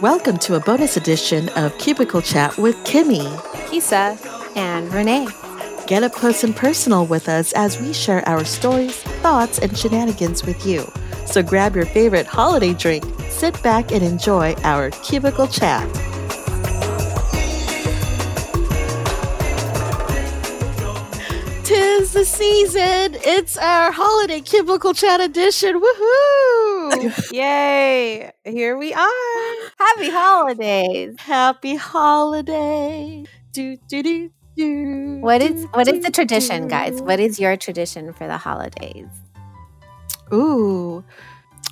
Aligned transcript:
Welcome 0.00 0.38
to 0.38 0.54
a 0.54 0.60
bonus 0.60 0.96
edition 0.96 1.48
of 1.56 1.76
Cubicle 1.78 2.22
Chat 2.22 2.56
with 2.56 2.76
Kimmie. 2.84 3.26
Kesia. 3.66 4.16
And 4.56 4.94
Renee. 4.94 5.26
Get 5.88 6.04
up 6.04 6.12
close 6.12 6.44
and 6.44 6.54
personal 6.54 7.04
with 7.04 7.28
us 7.28 7.52
as 7.54 7.80
we 7.80 7.92
share 7.92 8.22
our 8.28 8.44
stories, 8.44 8.96
thoughts, 9.22 9.58
and 9.58 9.76
shenanigans 9.76 10.44
with 10.44 10.64
you. 10.64 10.86
So 11.26 11.42
grab 11.42 11.74
your 11.74 11.86
favorite 11.86 12.26
holiday 12.26 12.74
drink, 12.74 13.04
sit 13.28 13.60
back, 13.62 13.90
and 13.90 14.04
enjoy 14.04 14.54
our 14.62 14.90
Cubicle 14.90 15.48
Chat. 15.48 15.92
Tis 21.64 22.12
the 22.12 22.24
season. 22.24 23.16
It's 23.24 23.58
our 23.58 23.90
holiday 23.90 24.40
Cubicle 24.40 24.94
Chat 24.94 25.20
edition. 25.20 25.80
Woohoo! 25.80 27.32
Yay! 27.32 28.32
Here 28.48 28.78
we 28.78 28.94
are. 28.94 29.54
Happy 29.78 30.10
holidays. 30.10 31.14
Happy 31.18 31.76
holiday. 31.76 33.26
Do, 33.52 33.76
do, 33.88 34.02
do, 34.02 34.30
do. 34.56 35.18
What 35.20 35.42
is 35.42 35.62
do, 35.62 35.68
what 35.68 35.86
is 35.86 36.02
the 36.02 36.08
do, 36.08 36.12
tradition, 36.12 36.66
guys? 36.66 37.02
What 37.02 37.20
is 37.20 37.38
your 37.38 37.58
tradition 37.58 38.14
for 38.14 38.26
the 38.26 38.38
holidays? 38.38 39.06
Ooh. 40.32 41.04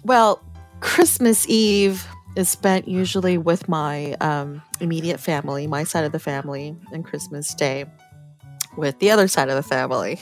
Well, 0.05 0.43
Christmas 0.80 1.49
Eve 1.49 2.07
is 2.37 2.51
spent 2.51 2.87
usually 2.87 3.38
with 3.38 3.69
my 3.71 4.13
um, 4.21 4.61
immediate 4.79 5.19
family, 5.19 5.66
my 5.66 5.85
side 5.85 6.05
of 6.05 6.13
the 6.13 6.19
family, 6.19 6.77
and 6.93 7.07
Christmas 7.07 7.55
Day 7.55 7.87
with 8.77 8.99
the 8.99 9.11
other 9.11 9.29
side 9.29 9.49
of 9.49 9.57
the 9.57 9.63
family. 9.63 10.21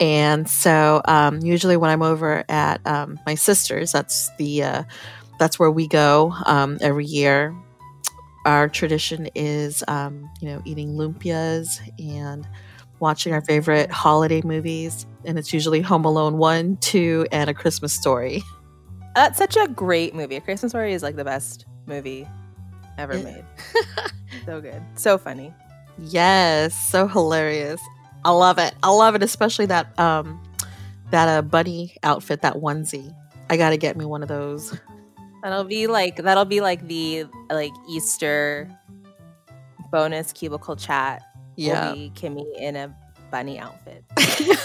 And 0.00 0.48
so, 0.48 1.02
um, 1.06 1.40
usually 1.40 1.76
when 1.76 1.90
I'm 1.90 2.02
over 2.02 2.44
at 2.48 2.86
um, 2.86 3.18
my 3.26 3.34
sister's, 3.34 3.92
that's 3.92 4.34
the 4.36 4.62
uh, 4.62 4.82
that's 5.38 5.58
where 5.58 5.70
we 5.70 5.86
go 5.86 6.34
um, 6.46 6.78
every 6.80 7.06
year. 7.06 7.54
Our 8.44 8.68
tradition 8.68 9.28
is, 9.34 9.84
um, 9.88 10.30
you 10.40 10.48
know, 10.48 10.62
eating 10.64 10.94
lumpias 10.94 11.80
and 11.98 12.46
watching 13.00 13.32
our 13.32 13.40
favorite 13.42 13.90
holiday 13.90 14.40
movies, 14.42 15.06
and 15.24 15.38
it's 15.38 15.52
usually 15.52 15.80
Home 15.80 16.04
Alone 16.04 16.38
one, 16.38 16.76
two, 16.78 17.26
and 17.30 17.50
A 17.50 17.54
Christmas 17.54 17.92
Story. 17.92 18.42
That's 19.14 19.38
such 19.38 19.56
a 19.56 19.68
great 19.68 20.14
movie. 20.14 20.36
A 20.36 20.40
Christmas 20.40 20.70
Story 20.72 20.92
is 20.92 21.02
like 21.02 21.16
the 21.16 21.24
best 21.24 21.66
movie 21.86 22.26
ever 22.96 23.18
made. 23.18 23.44
so 24.46 24.60
good. 24.60 24.82
So 24.94 25.18
funny. 25.18 25.52
Yes, 25.98 26.74
so 26.88 27.06
hilarious. 27.08 27.80
I 28.24 28.30
love 28.30 28.58
it. 28.58 28.74
I 28.82 28.90
love 28.90 29.14
it, 29.14 29.22
especially 29.22 29.66
that 29.66 29.98
um 29.98 30.40
that 31.10 31.28
uh 31.28 31.42
bunny 31.42 31.96
outfit, 32.02 32.42
that 32.42 32.54
onesie. 32.56 33.14
I 33.50 33.56
got 33.56 33.70
to 33.70 33.76
get 33.76 33.96
me 33.96 34.04
one 34.04 34.22
of 34.22 34.28
those. 34.28 34.78
That'll 35.42 35.64
be 35.64 35.86
like 35.86 36.16
that'll 36.16 36.44
be 36.44 36.60
like 36.60 36.86
the 36.88 37.26
like 37.50 37.72
Easter 37.88 38.68
bonus 39.90 40.32
cubicle 40.32 40.76
chat. 40.76 41.22
Yeah. 41.56 41.90
Will 41.90 41.96
be 41.96 42.12
Kimmie 42.14 42.46
in 42.58 42.76
a 42.76 42.94
bunny 43.30 43.58
outfit. 43.58 44.04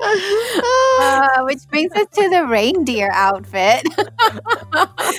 Uh, 0.00 1.42
which 1.42 1.66
brings 1.68 1.92
us 1.92 2.06
to 2.12 2.28
the 2.30 2.46
reindeer 2.46 3.10
outfit. 3.12 3.86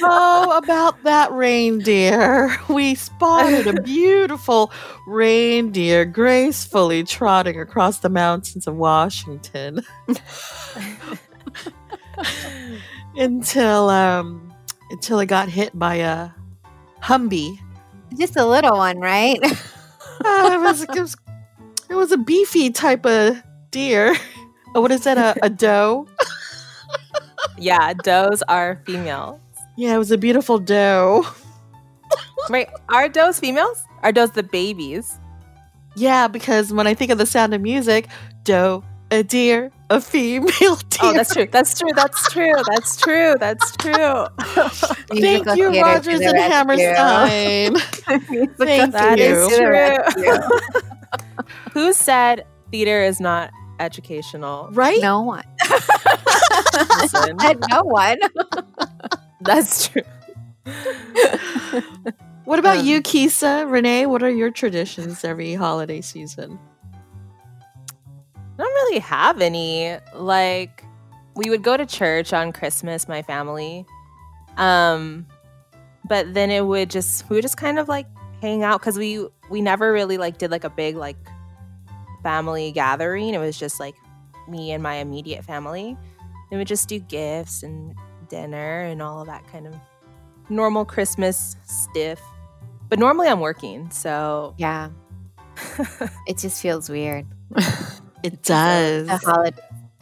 oh, 0.01 0.59
about 0.61 1.01
that 1.03 1.31
reindeer. 1.31 2.55
We 2.69 2.95
spotted 2.95 3.67
a 3.67 3.81
beautiful 3.81 4.71
reindeer 5.05 6.05
gracefully 6.05 7.03
trotting 7.03 7.59
across 7.59 7.99
the 7.99 8.09
mountains 8.09 8.67
of 8.67 8.75
Washington 8.75 9.83
until 13.15 13.89
um 13.89 14.53
until 14.91 15.19
it 15.19 15.27
got 15.27 15.49
hit 15.49 15.77
by 15.77 15.95
a 15.95 16.29
Humvee. 17.01 17.59
Just 18.17 18.35
a 18.35 18.45
little 18.45 18.77
one, 18.77 18.99
right? 18.99 19.39
Uh, 20.21 20.49
it, 20.51 20.59
was, 20.59 20.81
it 20.81 20.99
was 20.99 21.15
it 21.89 21.95
was 21.95 22.11
a 22.11 22.17
beefy 22.17 22.71
type 22.71 23.05
of 23.05 23.41
deer. 23.71 24.13
Oh, 24.75 24.81
what 24.81 24.91
is 24.91 25.05
that? 25.05 25.17
A, 25.17 25.45
a 25.45 25.49
doe? 25.49 26.09
yeah, 27.57 27.93
does 27.93 28.43
are 28.49 28.81
females. 28.85 29.39
Yeah, 29.77 29.95
it 29.95 29.97
was 29.97 30.11
a 30.11 30.17
beautiful 30.17 30.59
doe. 30.59 31.25
Wait, 32.49 32.67
are 32.89 33.07
does 33.07 33.39
females? 33.39 33.81
Are 34.03 34.11
does 34.11 34.31
the 34.31 34.43
babies? 34.43 35.17
Yeah, 35.95 36.27
because 36.27 36.73
when 36.73 36.85
I 36.85 36.93
think 36.93 37.11
of 37.11 37.17
the 37.17 37.25
sound 37.25 37.53
of 37.53 37.61
music, 37.61 38.07
doe, 38.43 38.83
a 39.11 39.23
deer, 39.23 39.71
a 39.89 39.99
female 40.01 40.49
deer. 40.75 40.75
Oh, 41.01 41.13
that's 41.13 41.33
true. 41.33 41.47
That's 41.49 41.79
true. 41.79 41.89
That's 41.95 42.29
true. 42.31 42.51
That's 42.67 42.97
true. 42.97 43.35
That's 43.39 43.71
true. 43.77 43.93
Thank 45.21 45.45
you, 45.55 45.81
Rodgers 45.81 46.19
and. 46.19 46.37
Hammerstein. 46.37 47.73
Musical 48.29 48.55
Thank 48.65 48.93
theater 48.93 49.41
you. 49.41 49.49
to 49.49 50.03
True. 50.17 51.45
Who 51.71 51.93
said 51.93 52.45
theater 52.71 53.01
is 53.01 53.21
not 53.21 53.51
educational? 53.79 54.67
right? 54.73 54.99
No 55.01 55.21
one. 55.21 55.45
Listen, 57.01 57.39
Said 57.39 57.63
no 57.69 57.83
one. 57.83 58.17
that's 59.41 59.87
true. 59.87 60.01
What 62.43 62.59
about 62.59 62.79
Um, 62.79 62.85
you, 62.85 63.01
Kesia? 63.01 63.69
Renee, 63.71 64.05
what 64.05 64.21
are 64.23 64.29
your 64.29 64.51
traditions 64.51 65.23
every 65.23 65.53
holiday 65.53 66.01
season? 66.01 66.59
Really 68.89 69.01
have 69.01 69.39
any. 69.39 69.95
Like, 70.15 70.83
we 71.35 71.49
would 71.49 71.61
go 71.61 71.77
to 71.77 71.85
church 71.85 72.33
on 72.33 72.51
Christmas, 72.51 73.07
my 73.07 73.21
family. 73.21 73.85
Um, 74.57 75.27
but 76.07 76.33
then 76.33 76.49
it 76.49 76.65
would 76.65 76.89
just 76.89 77.29
we 77.29 77.35
would 77.35 77.43
just 77.43 77.55
kind 77.57 77.77
of 77.77 77.87
like 77.87 78.07
hang 78.41 78.63
out 78.63 78.79
because 78.81 78.97
we 78.97 79.25
we 79.49 79.61
never 79.61 79.93
really 79.93 80.17
like 80.17 80.37
did 80.39 80.49
like 80.49 80.63
a 80.63 80.69
big 80.71 80.95
like 80.95 81.17
family 82.23 82.71
gathering. 82.71 83.33
It 83.33 83.37
was 83.37 83.59
just 83.59 83.79
like 83.79 83.93
me 84.47 84.71
and 84.71 84.81
my 84.81 84.95
immediate 84.95 85.45
family. 85.45 85.95
And 86.49 86.57
we 86.57 86.65
just 86.65 86.89
do 86.89 86.97
gifts 86.99 87.61
and 87.61 87.93
dinner 88.27 88.81
and 88.81 89.03
all 89.03 89.21
of 89.21 89.27
that 89.27 89.47
kind 89.51 89.67
of 89.67 89.75
normal 90.49 90.83
Christmas 90.83 91.55
stiff. 91.63 92.19
But 92.89 92.97
normally 92.97 93.27
I'm 93.27 93.39
working, 93.39 93.91
so 93.91 94.55
Yeah. 94.57 94.89
It 96.27 96.39
just 96.39 96.59
feels 96.59 96.89
weird. 96.89 97.27
It 98.23 98.43
does. 98.43 99.07
The 99.07 99.17
holidays 99.17 99.59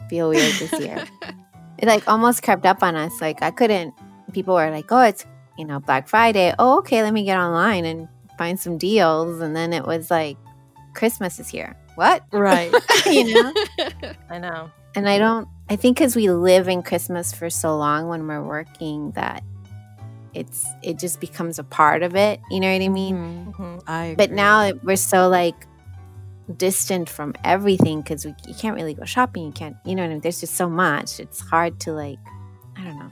feel 0.08 0.28
weird 0.30 0.54
this 0.54 0.72
year. 0.80 1.04
it 1.78 1.86
like 1.86 2.06
almost 2.08 2.42
crept 2.42 2.66
up 2.66 2.82
on 2.82 2.96
us. 2.96 3.20
Like 3.20 3.42
I 3.42 3.50
couldn't. 3.50 3.94
People 4.32 4.54
were 4.54 4.70
like, 4.70 4.90
"Oh, 4.90 5.00
it's 5.02 5.24
you 5.56 5.64
know 5.64 5.80
Black 5.80 6.08
Friday. 6.08 6.52
Oh, 6.58 6.78
okay, 6.78 7.02
let 7.02 7.12
me 7.12 7.24
get 7.24 7.38
online 7.38 7.84
and 7.84 8.08
find 8.36 8.58
some 8.58 8.76
deals." 8.78 9.40
And 9.40 9.54
then 9.54 9.72
it 9.72 9.84
was 9.86 10.10
like, 10.10 10.36
Christmas 10.94 11.38
is 11.38 11.48
here. 11.48 11.76
What? 11.94 12.22
right. 12.32 12.72
you 13.06 13.34
know. 13.34 13.52
I 14.30 14.38
know. 14.38 14.70
And 14.94 15.08
I 15.08 15.18
don't. 15.18 15.48
I 15.70 15.76
think 15.76 15.98
because 15.98 16.16
we 16.16 16.30
live 16.30 16.68
in 16.68 16.82
Christmas 16.82 17.32
for 17.32 17.50
so 17.50 17.76
long 17.76 18.08
when 18.08 18.26
we're 18.26 18.42
working 18.42 19.10
that 19.12 19.42
it's 20.34 20.66
it 20.82 20.98
just 20.98 21.20
becomes 21.20 21.58
a 21.58 21.64
part 21.64 22.02
of 22.02 22.14
it. 22.16 22.40
You 22.50 22.60
know 22.60 22.72
what 22.72 22.82
I 22.82 22.88
mean? 22.88 23.16
Mhm. 23.16 23.54
Mhm. 23.54 23.82
I 23.86 24.14
But 24.16 24.30
now 24.32 24.62
it- 24.64 24.82
we're 24.84 24.96
so 24.96 25.28
like 25.28 25.66
distant 26.56 27.08
from 27.08 27.34
everything 27.44 28.00
because 28.00 28.24
we 28.24 28.34
you 28.46 28.54
can't 28.54 28.74
really 28.74 28.94
go 28.94 29.04
shopping. 29.04 29.44
You 29.44 29.52
can't, 29.52 29.76
you 29.84 29.94
know, 29.94 30.02
what 30.02 30.08
I 30.08 30.12
mean? 30.14 30.20
there's 30.20 30.40
just 30.40 30.54
so 30.54 30.68
much. 30.68 31.20
It's 31.20 31.40
hard 31.40 31.80
to 31.80 31.92
like, 31.92 32.18
I 32.76 32.84
don't 32.84 32.98
know, 32.98 33.10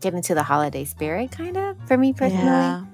get 0.00 0.14
into 0.14 0.34
the 0.34 0.42
holiday 0.42 0.84
spirit, 0.84 1.30
kind 1.30 1.56
of 1.56 1.76
for 1.86 1.96
me 1.96 2.12
personally. 2.12 2.44
yeah, 2.44 2.84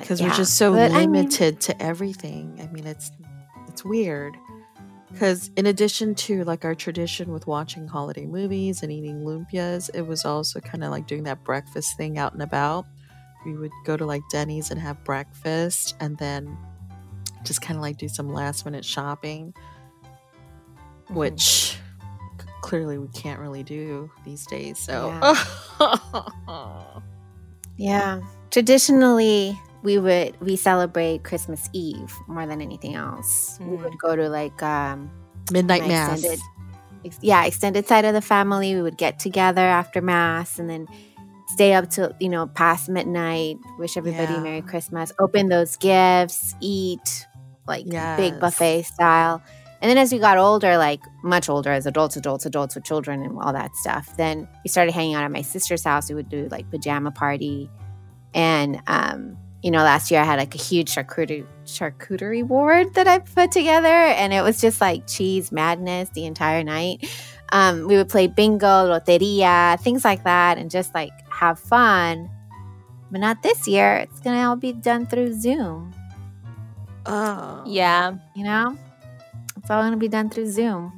because 0.00 0.20
yeah. 0.20 0.28
we're 0.28 0.34
just 0.34 0.56
so 0.56 0.72
But, 0.72 0.92
I 0.92 1.06
mean, 1.06 1.12
limited 1.12 1.60
to 1.62 1.82
everything. 1.82 2.58
I 2.60 2.72
mean, 2.72 2.86
it's 2.86 3.10
it's 3.68 3.84
weird. 3.84 4.36
Because 5.10 5.50
in 5.56 5.64
addition 5.64 6.14
to 6.16 6.44
like 6.44 6.66
our 6.66 6.74
tradition 6.74 7.32
with 7.32 7.46
watching 7.46 7.88
holiday 7.88 8.26
movies 8.26 8.82
and 8.82 8.92
eating 8.92 9.22
lumpias, 9.22 9.88
it 9.94 10.06
was 10.06 10.26
also 10.26 10.60
kind 10.60 10.84
of 10.84 10.90
like 10.90 11.06
doing 11.06 11.22
that 11.22 11.42
breakfast 11.44 11.96
thing 11.96 12.18
out 12.18 12.34
and 12.34 12.42
about. 12.42 12.84
We 13.46 13.56
would 13.56 13.70
go 13.86 13.96
to 13.96 14.04
like 14.04 14.20
Denny's 14.30 14.70
and 14.70 14.78
have 14.78 15.02
breakfast, 15.04 15.96
and 16.00 16.18
then 16.18 16.58
just 17.44 17.60
kind 17.62 17.76
of 17.76 17.82
like 17.82 17.96
do 17.98 18.08
some 18.08 18.28
last 18.32 18.64
minute 18.64 18.84
shopping, 18.84 19.54
Mm-hmm. 21.06 21.14
which 21.14 21.76
clearly 22.60 22.98
we 22.98 23.08
can't 23.08 23.40
really 23.40 23.62
do 23.62 24.10
these 24.24 24.44
days. 24.46 24.78
So, 24.78 25.10
yeah. 27.76 28.20
Traditionally, 28.50 29.58
we 29.82 29.98
would 29.98 30.40
we 30.40 30.56
celebrate 30.56 31.22
Christmas 31.24 31.68
Eve 31.72 32.12
more 32.26 32.46
than 32.46 32.60
anything 32.60 32.94
else. 32.94 33.58
We 33.60 33.76
Mm. 33.76 33.84
would 33.84 33.98
go 33.98 34.16
to 34.16 34.28
like 34.28 34.62
um 34.62 35.10
midnight 35.52 35.86
mass. 35.86 36.12
extended- 36.18 36.40
ex- 37.04 37.18
yeah, 37.22 37.44
extended 37.44 37.86
side 37.86 38.04
of 38.04 38.14
the 38.14 38.20
family. 38.20 38.74
We 38.74 38.82
would 38.82 38.98
get 38.98 39.18
together 39.18 39.60
after 39.62 40.00
mass 40.00 40.58
and 40.58 40.68
then 40.68 40.86
stay 41.54 41.72
up 41.74 41.88
till 41.90 42.12
you 42.20 42.28
know 42.28 42.46
past 42.46 42.88
midnight. 42.88 43.56
Wish 43.78 43.96
everybody 43.96 44.32
Yeah. 44.34 44.40
Merry 44.40 44.62
Christmas. 44.62 45.12
Open 45.20 45.48
those 45.48 45.76
gifts. 45.76 46.54
Eat 46.60 47.26
like 47.68 47.86
big 48.16 48.40
buffet 48.40 48.82
style. 48.82 49.42
And 49.80 49.88
then 49.88 49.98
as 49.98 50.12
we 50.12 50.18
got 50.18 50.38
older, 50.38 50.76
like 50.76 51.00
much 51.22 51.48
older, 51.48 51.70
as 51.70 51.86
adults, 51.86 52.16
adults, 52.16 52.44
adults 52.44 52.74
with 52.74 52.84
children 52.84 53.22
and 53.22 53.38
all 53.38 53.52
that 53.52 53.74
stuff, 53.76 54.16
then 54.16 54.48
we 54.64 54.68
started 54.68 54.92
hanging 54.92 55.14
out 55.14 55.22
at 55.22 55.30
my 55.30 55.42
sister's 55.42 55.84
house. 55.84 56.08
We 56.08 56.16
would 56.16 56.28
do 56.28 56.48
like 56.50 56.68
pajama 56.70 57.12
party. 57.12 57.70
And, 58.34 58.82
um, 58.88 59.36
you 59.62 59.70
know, 59.70 59.78
last 59.78 60.10
year 60.10 60.20
I 60.20 60.24
had 60.24 60.38
like 60.38 60.54
a 60.54 60.58
huge 60.58 60.92
charcuterie, 60.92 61.46
charcuterie 61.64 62.46
board 62.46 62.94
that 62.94 63.06
I 63.06 63.20
put 63.20 63.52
together. 63.52 63.86
And 63.86 64.32
it 64.32 64.42
was 64.42 64.60
just 64.60 64.80
like 64.80 65.06
cheese 65.06 65.52
madness 65.52 66.08
the 66.10 66.26
entire 66.26 66.64
night. 66.64 67.08
Um, 67.50 67.86
we 67.86 67.96
would 67.96 68.08
play 68.08 68.26
bingo, 68.26 68.66
loteria, 68.66 69.80
things 69.80 70.04
like 70.04 70.24
that, 70.24 70.58
and 70.58 70.70
just 70.70 70.92
like 70.92 71.12
have 71.30 71.58
fun. 71.58 72.28
But 73.10 73.20
not 73.20 73.42
this 73.42 73.66
year. 73.66 73.94
It's 73.96 74.20
going 74.20 74.36
to 74.36 74.44
all 74.44 74.56
be 74.56 74.72
done 74.72 75.06
through 75.06 75.32
Zoom, 75.40 75.94
Oh. 77.10 77.62
Yeah, 77.66 78.14
you 78.36 78.44
know? 78.44 78.76
It's 79.56 79.70
all 79.70 79.80
going 79.82 79.92
to 79.92 79.98
be 79.98 80.08
done 80.08 80.28
through 80.30 80.46
Zoom. 80.50 80.92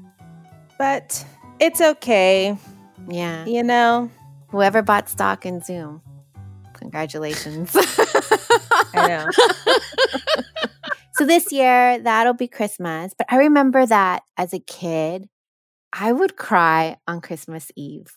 but 0.79 1.25
it's 1.61 1.81
okay. 1.81 2.57
Yeah. 3.09 3.45
You 3.47 3.63
know, 3.63 4.11
Whoever 4.49 4.83
bought 4.83 5.09
stock 5.09 5.47
in 5.47 5.61
Zoom, 5.63 6.03
congratulations. 6.75 7.71
I 8.93 9.07
know. 9.07 9.27
so 11.15 11.25
this 11.25 11.53
year, 11.53 12.01
that'll 12.01 12.35
be 12.35 12.49
Christmas. 12.49 13.15
But 13.17 13.29
I 13.31 13.37
remember 13.37 13.87
that 13.87 14.23
as 14.37 14.53
a 14.53 14.59
kid, 14.59 15.29
I 15.93 16.13
would 16.13 16.37
cry 16.37 16.97
on 17.07 17.21
Christmas 17.21 17.71
Eve 17.77 18.17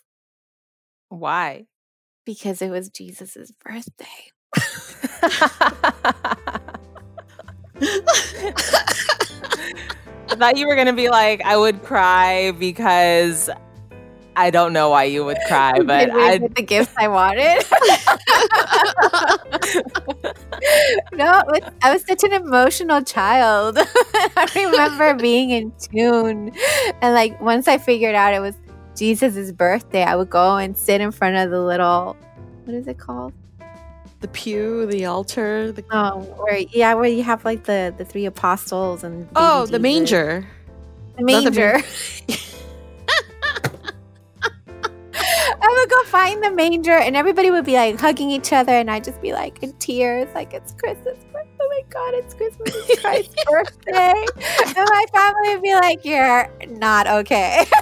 Why? 1.09 1.65
because 2.25 2.61
it 2.63 2.69
was 2.71 2.89
Jesus's 2.89 3.51
birthday. 3.63 4.31
I 10.29 10.35
thought 10.35 10.57
you 10.57 10.67
were 10.67 10.75
gonna 10.75 10.93
be 10.93 11.09
like, 11.09 11.41
I 11.41 11.57
would 11.57 11.83
cry 11.83 12.51
because 12.51 13.49
I 14.35 14.49
don't 14.49 14.73
know 14.73 14.89
why 14.89 15.03
you 15.03 15.23
would 15.25 15.37
cry, 15.47 15.79
but 15.81 16.09
I 16.09 16.37
get 16.39 16.55
the 16.55 16.63
gifts 16.63 16.93
I 16.97 17.07
wanted. 17.07 17.63
no, 21.13 21.43
was, 21.47 21.61
I 21.83 21.93
was 21.93 22.03
such 22.07 22.23
an 22.23 22.33
emotional 22.33 23.03
child. 23.03 23.77
I 24.35 24.49
remember 24.55 25.13
being 25.15 25.51
in 25.51 25.71
tune. 25.77 26.51
And 27.01 27.13
like 27.13 27.39
once 27.41 27.67
I 27.67 27.77
figured 27.77 28.15
out 28.15 28.33
it 28.33 28.39
was 28.39 28.55
Jesus's 28.95 29.51
birthday, 29.51 30.03
I 30.03 30.15
would 30.15 30.29
go 30.29 30.57
and 30.57 30.75
sit 30.75 30.99
in 31.01 31.11
front 31.11 31.35
of 31.35 31.51
the 31.51 31.61
little, 31.61 32.17
what 32.65 32.75
is 32.75 32.87
it 32.87 32.97
called? 32.97 33.33
The 34.23 34.29
pew, 34.29 34.85
the 34.85 35.03
altar, 35.03 35.73
the 35.73 35.83
Oh, 35.91 36.21
where, 36.21 36.59
yeah, 36.71 36.93
where 36.93 37.09
you 37.09 37.23
have 37.23 37.43
like 37.43 37.65
the, 37.65 37.93
the 37.97 38.05
three 38.05 38.25
apostles 38.25 39.03
and. 39.03 39.27
Oh, 39.35 39.65
the 39.65 39.71
Jesus. 39.71 39.81
manger. 39.81 40.47
The 41.17 41.23
Not 41.23 41.43
the 41.43 41.51
manger. 41.51 41.83
I 45.61 45.67
would 45.77 45.89
go 45.89 46.03
find 46.05 46.41
the 46.41 46.51
manger, 46.51 46.93
and 46.93 47.17
everybody 47.17 47.51
would 47.51 47.65
be 47.65 47.73
like 47.73 47.99
hugging 47.99 48.29
each 48.29 48.53
other, 48.53 48.71
and 48.71 48.89
I'd 48.89 49.03
just 49.03 49.21
be 49.21 49.33
like 49.33 49.61
in 49.61 49.73
tears, 49.73 50.33
like 50.33 50.53
it's 50.53 50.71
Christmas. 50.73 51.17
Oh 51.35 51.67
my 51.69 51.81
God, 51.89 52.13
it's 52.13 52.33
Christmas! 52.33 52.73
It's 52.73 53.01
Christ's 53.01 53.35
birthday, 53.49 54.25
and 54.65 54.75
my 54.77 55.05
family 55.13 55.55
would 55.55 55.61
be 55.61 55.73
like, 55.75 56.05
"You're 56.05 56.49
not 56.69 57.07
okay." 57.07 57.65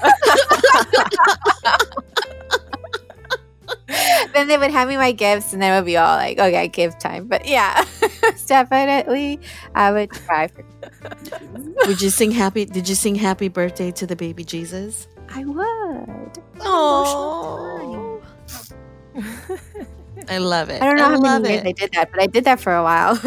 then 4.34 4.48
they 4.48 4.58
would 4.58 4.72
hand 4.72 4.90
me 4.90 4.98
my 4.98 5.12
gifts, 5.12 5.54
and 5.54 5.62
then 5.62 5.74
it 5.74 5.78
would 5.78 5.86
be 5.86 5.98
all 5.98 6.16
like, 6.16 6.40
"Okay, 6.40 6.68
gift 6.68 7.00
time." 7.00 7.28
But 7.28 7.48
yeah, 7.48 7.86
definitely, 8.48 9.40
I 9.76 9.92
would 9.92 10.12
try. 10.12 10.48
for. 10.48 10.66
Would 11.88 12.02
you 12.02 12.10
sing 12.10 12.32
happy? 12.32 12.66
Did 12.66 12.88
you 12.88 12.96
sing 12.96 13.16
happy 13.16 13.48
birthday 13.48 13.92
to 13.92 14.06
the 14.06 14.16
baby 14.16 14.44
Jesus? 14.44 15.08
I 15.30 15.46
would. 15.46 16.44
Oh, 16.60 18.22
I 20.30 20.38
love 20.38 20.70
it. 20.70 20.82
I 20.82 20.86
don't 20.86 20.98
know 20.98 21.10
how 21.10 21.18
love 21.20 21.42
many 21.44 21.56
years 21.56 21.64
it. 21.64 21.68
I 21.68 21.72
did 21.72 21.92
that, 21.94 22.12
but 22.12 22.22
I 22.22 22.28
did 22.28 22.44
that 22.44 22.60
for 22.60 22.74
a 22.74 22.84
while. 22.84 23.20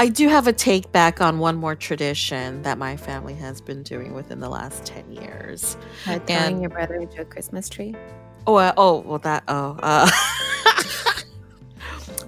I 0.00 0.08
do 0.08 0.28
have 0.28 0.46
a 0.46 0.52
take 0.52 0.92
back 0.92 1.20
on 1.20 1.40
one 1.40 1.56
more 1.56 1.74
tradition 1.74 2.62
that 2.62 2.78
my 2.78 2.96
family 2.96 3.34
has 3.34 3.60
been 3.60 3.82
doing 3.82 4.14
within 4.14 4.38
the 4.38 4.48
last 4.48 4.84
10 4.84 5.10
years. 5.12 5.76
Uh, 6.06 6.20
throwing 6.20 6.30
And- 6.30 6.60
your 6.60 6.70
brother 6.70 6.94
into 6.94 7.20
a 7.20 7.24
Christmas 7.24 7.68
tree. 7.68 7.96
Oh, 8.46 8.54
uh, 8.54 8.72
oh, 8.76 9.00
well, 9.00 9.18
that, 9.18 9.42
oh, 9.48 9.76
uh, 9.82 10.08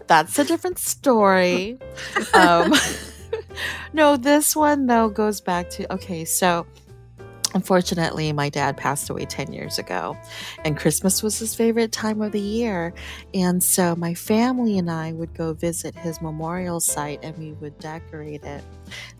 that's 0.06 0.38
a 0.38 0.44
different 0.44 0.78
story. 0.78 1.78
um, 2.34 2.74
no, 3.92 4.16
this 4.16 4.56
one, 4.56 4.86
though, 4.86 5.08
goes 5.08 5.40
back 5.40 5.70
to, 5.70 5.92
okay, 5.94 6.24
so 6.24 6.66
unfortunately, 7.54 8.32
my 8.32 8.48
dad 8.48 8.76
passed 8.76 9.10
away 9.10 9.24
10 9.24 9.52
years 9.52 9.78
ago, 9.78 10.16
and 10.64 10.76
Christmas 10.76 11.22
was 11.22 11.38
his 11.38 11.54
favorite 11.54 11.92
time 11.92 12.20
of 12.22 12.32
the 12.32 12.40
year. 12.40 12.92
And 13.34 13.62
so 13.62 13.96
my 13.96 14.14
family 14.14 14.78
and 14.78 14.90
I 14.90 15.12
would 15.12 15.34
go 15.34 15.52
visit 15.52 15.94
his 15.94 16.20
memorial 16.20 16.80
site 16.80 17.20
and 17.22 17.36
we 17.38 17.52
would 17.52 17.78
decorate 17.78 18.44
it. 18.44 18.64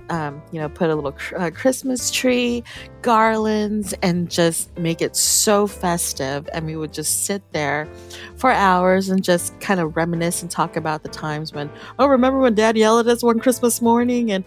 Um, 0.09 0.43
you 0.51 0.61
know, 0.61 0.69
put 0.69 0.91
a 0.91 0.95
little 0.97 1.15
uh, 1.37 1.51
Christmas 1.55 2.11
tree, 2.11 2.65
garlands, 3.01 3.95
and 4.03 4.29
just 4.29 4.77
make 4.77 5.01
it 5.01 5.15
so 5.15 5.69
festive. 5.69 6.49
And 6.53 6.67
we 6.67 6.75
would 6.75 6.93
just 6.93 7.27
sit 7.27 7.43
there 7.53 7.89
for 8.37 8.51
hours 8.51 9.09
and 9.09 9.23
just 9.23 9.59
kind 9.61 9.79
of 9.79 9.97
reminisce 9.97 10.43
and 10.43 10.51
talk 10.51 10.77
about 10.77 11.05
the 11.05 11.09
times 11.09 11.53
when, 11.53 11.71
oh, 12.01 12.07
remember 12.07 12.41
when 12.41 12.55
dad 12.55 12.77
yelled 12.77 13.07
at 13.07 13.13
us 13.13 13.23
one 13.23 13.39
Christmas 13.39 13.81
morning? 13.81 14.33
And 14.33 14.45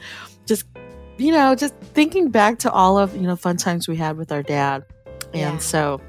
you 1.18 1.32
know, 1.32 1.56
just 1.56 1.76
thinking 1.76 2.30
back 2.30 2.60
to 2.60 2.72
all 2.72 2.98
of, 2.98 3.16
you 3.16 3.22
know, 3.24 3.36
fun 3.36 3.58
times 3.58 3.88
we 3.88 3.96
had 3.96 4.18
with 4.18 4.32
our 4.32 4.44
dad. 4.44 4.84
And 5.34 5.40
Yeah. 5.56 5.58
so 5.60 6.02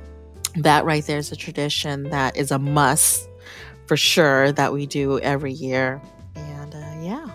that 0.57 0.85
right 0.85 1.05
there 1.05 1.19
is 1.19 1.33
a 1.33 1.37
tradition 1.37 2.05
that 2.11 2.37
is 2.37 2.51
a 2.51 2.59
must 2.59 3.29
for 3.87 3.97
sure 3.97 4.53
that 4.53 4.73
we 4.73 4.87
do 4.87 5.19
every 5.21 5.53
year. 5.53 6.01
And 6.37 6.75
uh, 6.75 6.79
yeah. 7.03 7.27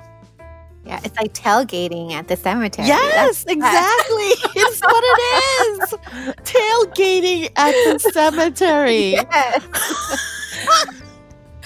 Yeah, 0.86 1.00
it's 1.04 1.16
like 1.18 1.34
tailgating 1.34 2.14
at 2.14 2.28
the 2.28 2.36
cemetery. 2.36 2.88
Yes, 2.88 3.46
exactly. 3.48 4.18
it's 4.56 4.82
what 4.82 5.04
it 5.06 5.22
is. 5.62 5.94
Tailgating 6.44 7.52
at 7.56 7.72
the 7.94 8.00
cemetery. 8.12 9.12
Yes. 9.32 10.94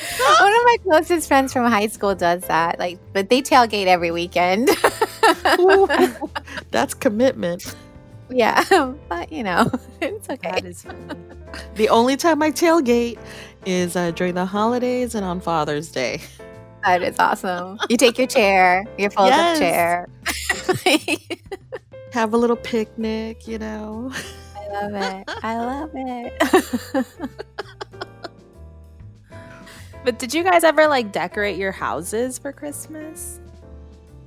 One 0.39 0.53
of 0.53 0.63
my 0.65 0.77
closest 0.83 1.27
friends 1.27 1.53
from 1.53 1.69
high 1.69 1.88
school 1.88 2.15
does 2.15 2.41
that. 2.44 2.79
Like, 2.79 3.00
but 3.13 3.29
they 3.29 3.41
tailgate 3.41 3.85
every 3.88 4.11
weekend. 4.11 4.69
Ooh, 5.59 5.88
That's 6.71 6.94
commitment. 6.94 7.75
yeah, 8.29 8.63
but 9.09 9.31
you 9.31 9.44
know, 9.44 9.69
it's 10.01 10.29
okay. 10.29 10.51
that 10.51 10.65
is 10.65 10.81
funny. 10.83 10.98
The 11.75 11.89
only 11.89 12.15
time 12.17 12.41
I 12.41 12.51
tailgate 12.51 13.17
is 13.65 13.95
uh, 13.95 14.12
during 14.12 14.33
the 14.36 14.45
holidays 14.45 15.13
and 15.15 15.24
on 15.25 15.39
Father's 15.39 15.91
Day. 15.91 16.22
That 16.83 17.01
is 17.03 17.15
awesome. 17.19 17.79
You 17.89 17.95
take 17.98 18.17
your 18.17 18.27
chair, 18.27 18.83
your 18.98 19.10
fold 19.12 19.29
Yes. 19.29 19.55
up 19.55 19.60
chair. 19.62 20.10
Have 22.12 22.33
a 22.33 22.38
little 22.38 22.55
picnic, 22.57 23.48
you 23.48 23.57
know. 23.57 24.12
I 24.55 24.67
love 24.81 24.93
it. 24.95 25.29
I 25.43 25.57
love 25.57 25.89
it. 25.93 27.05
But 30.03 30.19
did 30.19 30.33
you 30.33 30.43
guys 30.43 30.63
ever 30.63 30.88
like 30.88 31.12
decorate 31.12 31.57
your 31.57 31.72
houses 31.72 32.38
for 32.38 32.51
Christmas? 32.51 33.39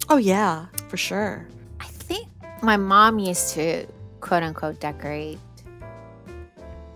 Oh, 0.08 0.16
yeah, 0.16 0.66
for 0.88 0.96
sure. 0.96 1.46
I 1.80 1.86
think 1.86 2.28
my 2.62 2.76
mom 2.76 3.18
used 3.18 3.52
to 3.54 3.86
quote 4.20 4.42
unquote 4.42 4.80
decorate. 4.80 5.38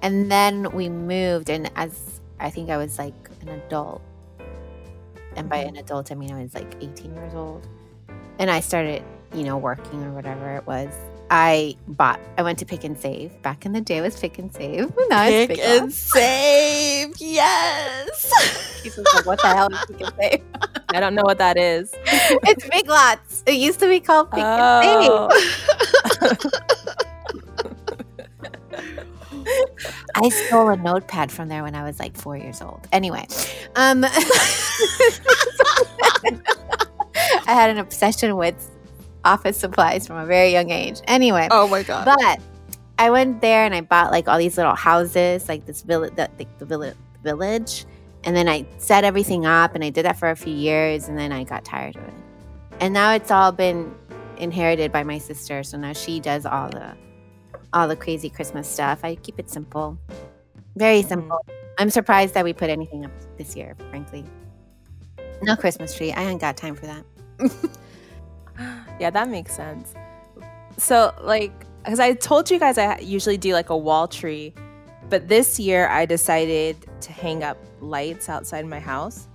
And 0.02 0.32
then 0.32 0.72
we 0.72 0.88
moved, 0.88 1.50
and 1.50 1.70
as 1.76 2.20
I 2.38 2.48
think 2.48 2.70
I 2.70 2.78
was 2.78 2.98
like 2.98 3.14
an 3.42 3.50
adult, 3.50 4.00
and 5.36 5.46
by 5.46 5.58
an 5.58 5.76
adult, 5.76 6.10
I 6.10 6.14
mean 6.14 6.32
I 6.32 6.42
was 6.42 6.54
like 6.54 6.74
18 6.80 7.14
years 7.14 7.34
old, 7.34 7.68
and 8.38 8.50
I 8.50 8.60
started, 8.60 9.02
you 9.34 9.44
know, 9.44 9.58
working 9.58 10.02
or 10.02 10.12
whatever 10.12 10.56
it 10.56 10.66
was. 10.66 10.88
I 11.30 11.76
bought, 11.86 12.18
I 12.36 12.42
went 12.42 12.58
to 12.58 12.66
Pick 12.66 12.82
and 12.82 12.98
Save. 12.98 13.40
Back 13.42 13.64
in 13.64 13.72
the 13.72 13.80
day, 13.80 13.98
it 13.98 14.00
was 14.02 14.18
Pick 14.18 14.38
and 14.38 14.52
Save. 14.52 14.92
Now 15.08 15.24
it's 15.26 15.46
Pick 15.48 15.60
and 15.60 15.82
Lots. 15.82 15.94
save. 15.94 17.14
Yes. 17.18 18.32
Like, 19.14 19.26
what 19.26 19.38
the 19.42 19.46
hell 19.48 19.68
is 19.72 19.78
Pick 19.86 20.00
and 20.00 20.14
Save? 20.18 20.42
I 20.88 21.00
don't 21.00 21.14
know 21.14 21.22
what 21.22 21.36
that 21.38 21.56
is. 21.58 21.92
it's 22.04 22.66
Big 22.68 22.88
Lots. 22.88 23.42
It 23.46 23.54
used 23.56 23.78
to 23.80 23.86
be 23.88 24.00
called 24.00 24.30
Pick 24.30 24.40
and 24.42 24.84
Save. 24.84 25.10
Oh. 25.12 25.30
I 30.16 30.28
stole 30.30 30.68
a 30.70 30.76
notepad 30.76 31.30
from 31.30 31.48
there 31.48 31.62
when 31.62 31.74
I 31.74 31.84
was 31.84 31.98
like 32.00 32.16
four 32.16 32.36
years 32.36 32.60
old. 32.62 32.86
Anyway, 32.92 33.26
um, 33.76 34.04
I 34.04 34.10
had 37.46 37.70
an 37.70 37.78
obsession 37.78 38.36
with 38.36 38.70
office 39.24 39.56
supplies 39.56 40.06
from 40.06 40.16
a 40.16 40.26
very 40.26 40.52
young 40.52 40.70
age. 40.70 41.00
Anyway, 41.06 41.48
oh 41.50 41.68
my 41.68 41.82
God. 41.82 42.04
but 42.04 42.40
I 42.98 43.10
went 43.10 43.40
there 43.40 43.64
and 43.64 43.74
I 43.74 43.80
bought 43.80 44.10
like 44.10 44.28
all 44.28 44.38
these 44.38 44.56
little 44.56 44.74
houses, 44.74 45.48
like 45.48 45.66
this 45.66 45.82
village, 45.82 46.14
the, 46.16 46.30
the, 46.36 46.46
the 46.58 46.66
village, 46.66 46.96
village, 47.22 47.86
And 48.24 48.36
then 48.36 48.48
I 48.48 48.66
set 48.78 49.04
everything 49.04 49.46
up 49.46 49.74
and 49.74 49.82
I 49.82 49.90
did 49.90 50.04
that 50.04 50.18
for 50.18 50.30
a 50.30 50.36
few 50.36 50.54
years 50.54 51.08
and 51.08 51.18
then 51.18 51.32
I 51.32 51.44
got 51.44 51.64
tired 51.64 51.96
of 51.96 52.02
it. 52.02 52.14
And 52.80 52.92
now 52.94 53.12
it's 53.14 53.30
all 53.30 53.52
been 53.52 53.94
inherited 54.36 54.92
by 54.92 55.02
my 55.02 55.18
sister. 55.18 55.62
So 55.62 55.78
now 55.78 55.92
she 55.92 56.20
does 56.20 56.46
all 56.46 56.68
the 56.68 56.94
all 57.72 57.86
the 57.86 57.96
crazy 57.96 58.28
Christmas 58.28 58.68
stuff. 58.68 59.00
I 59.04 59.14
keep 59.14 59.38
it 59.38 59.48
simple. 59.48 59.98
Very 60.76 61.00
mm-hmm. 61.00 61.08
simple. 61.08 61.44
I'm 61.78 61.90
surprised 61.90 62.34
that 62.34 62.44
we 62.44 62.52
put 62.52 62.68
anything 62.68 63.04
up 63.04 63.12
this 63.38 63.56
year, 63.56 63.76
frankly. 63.90 64.24
No 65.42 65.56
Christmas 65.56 65.94
tree. 65.94 66.12
I 66.12 66.22
ain't 66.24 66.40
got 66.40 66.56
time 66.56 66.74
for 66.74 66.86
that. 66.86 67.04
yeah, 69.00 69.10
that 69.10 69.28
makes 69.28 69.54
sense. 69.54 69.94
So, 70.76 71.12
like, 71.22 71.52
because 71.82 71.98
I 71.98 72.12
told 72.12 72.50
you 72.50 72.58
guys 72.58 72.78
I 72.78 72.98
usually 72.98 73.38
do 73.38 73.54
like 73.54 73.70
a 73.70 73.76
wall 73.76 74.06
tree, 74.06 74.54
but 75.08 75.28
this 75.28 75.58
year 75.58 75.88
I 75.88 76.06
decided 76.06 76.76
to 77.00 77.12
hang 77.12 77.42
up 77.42 77.58
lights 77.80 78.28
outside 78.28 78.66
my 78.66 78.78
house. 78.78 79.26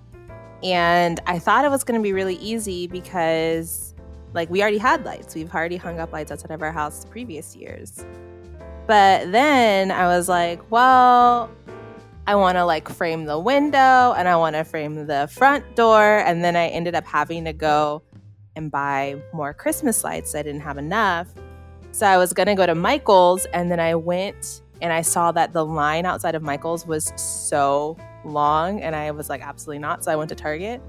And 0.63 1.19
I 1.27 1.39
thought 1.39 1.65
it 1.65 1.69
was 1.69 1.84
going 1.84 2.00
to 2.00 2.03
be 2.03 2.13
really 2.13 2.36
easy 2.36 2.88
because, 2.88 3.93
like, 4.34 4.50
we 4.50 4.62
already 4.62 4.77
had 4.77 5.03
lights. 5.03 5.36
We've 5.36 5.53
already 5.53 5.77
hung 5.77 6.00
up 6.00 6.13
lights 6.13 6.31
outside 6.31 6.51
of 6.51 6.62
our 6.62 6.72
house 6.72 7.05
previous 7.05 7.55
years. 7.55 8.05
But 8.88 9.31
then 9.31 9.91
I 9.91 10.07
was 10.07 10.29
like, 10.29 10.62
well, 10.72 11.50
I 12.27 12.36
want 12.36 12.57
to 12.57 12.65
like 12.65 12.89
frame 12.89 13.25
the 13.25 13.38
window 13.38 14.13
and 14.13 14.27
I 14.27 14.36
want 14.36 14.55
to 14.55 14.63
frame 14.63 15.07
the 15.07 15.27
front 15.31 15.75
door. 15.75 16.19
And 16.19 16.43
then 16.43 16.55
I 16.55 16.67
ended 16.67 16.95
up 16.95 17.05
having 17.05 17.45
to 17.45 17.53
go 17.53 18.03
and 18.55 18.71
buy 18.71 19.21
more 19.33 19.53
Christmas 19.53 20.03
lights. 20.03 20.35
I 20.35 20.41
didn't 20.41 20.62
have 20.62 20.77
enough. 20.77 21.27
So 21.91 22.05
I 22.05 22.17
was 22.17 22.33
going 22.33 22.47
to 22.47 22.55
go 22.55 22.65
to 22.65 22.75
Michael's 22.75 23.45
and 23.53 23.71
then 23.71 23.79
I 23.79 23.95
went 23.95 24.62
and 24.81 24.91
I 24.91 25.01
saw 25.01 25.31
that 25.31 25.53
the 25.53 25.65
line 25.65 26.05
outside 26.05 26.35
of 26.35 26.43
Michael's 26.43 26.85
was 26.85 27.13
so 27.15 27.97
long 28.25 28.81
and 28.81 28.95
I 28.95 29.12
was 29.12 29.29
like 29.29 29.41
absolutely 29.41 29.79
not. 29.79 30.03
So 30.03 30.12
I 30.12 30.15
went 30.15 30.29
to 30.29 30.35
Target 30.35 30.81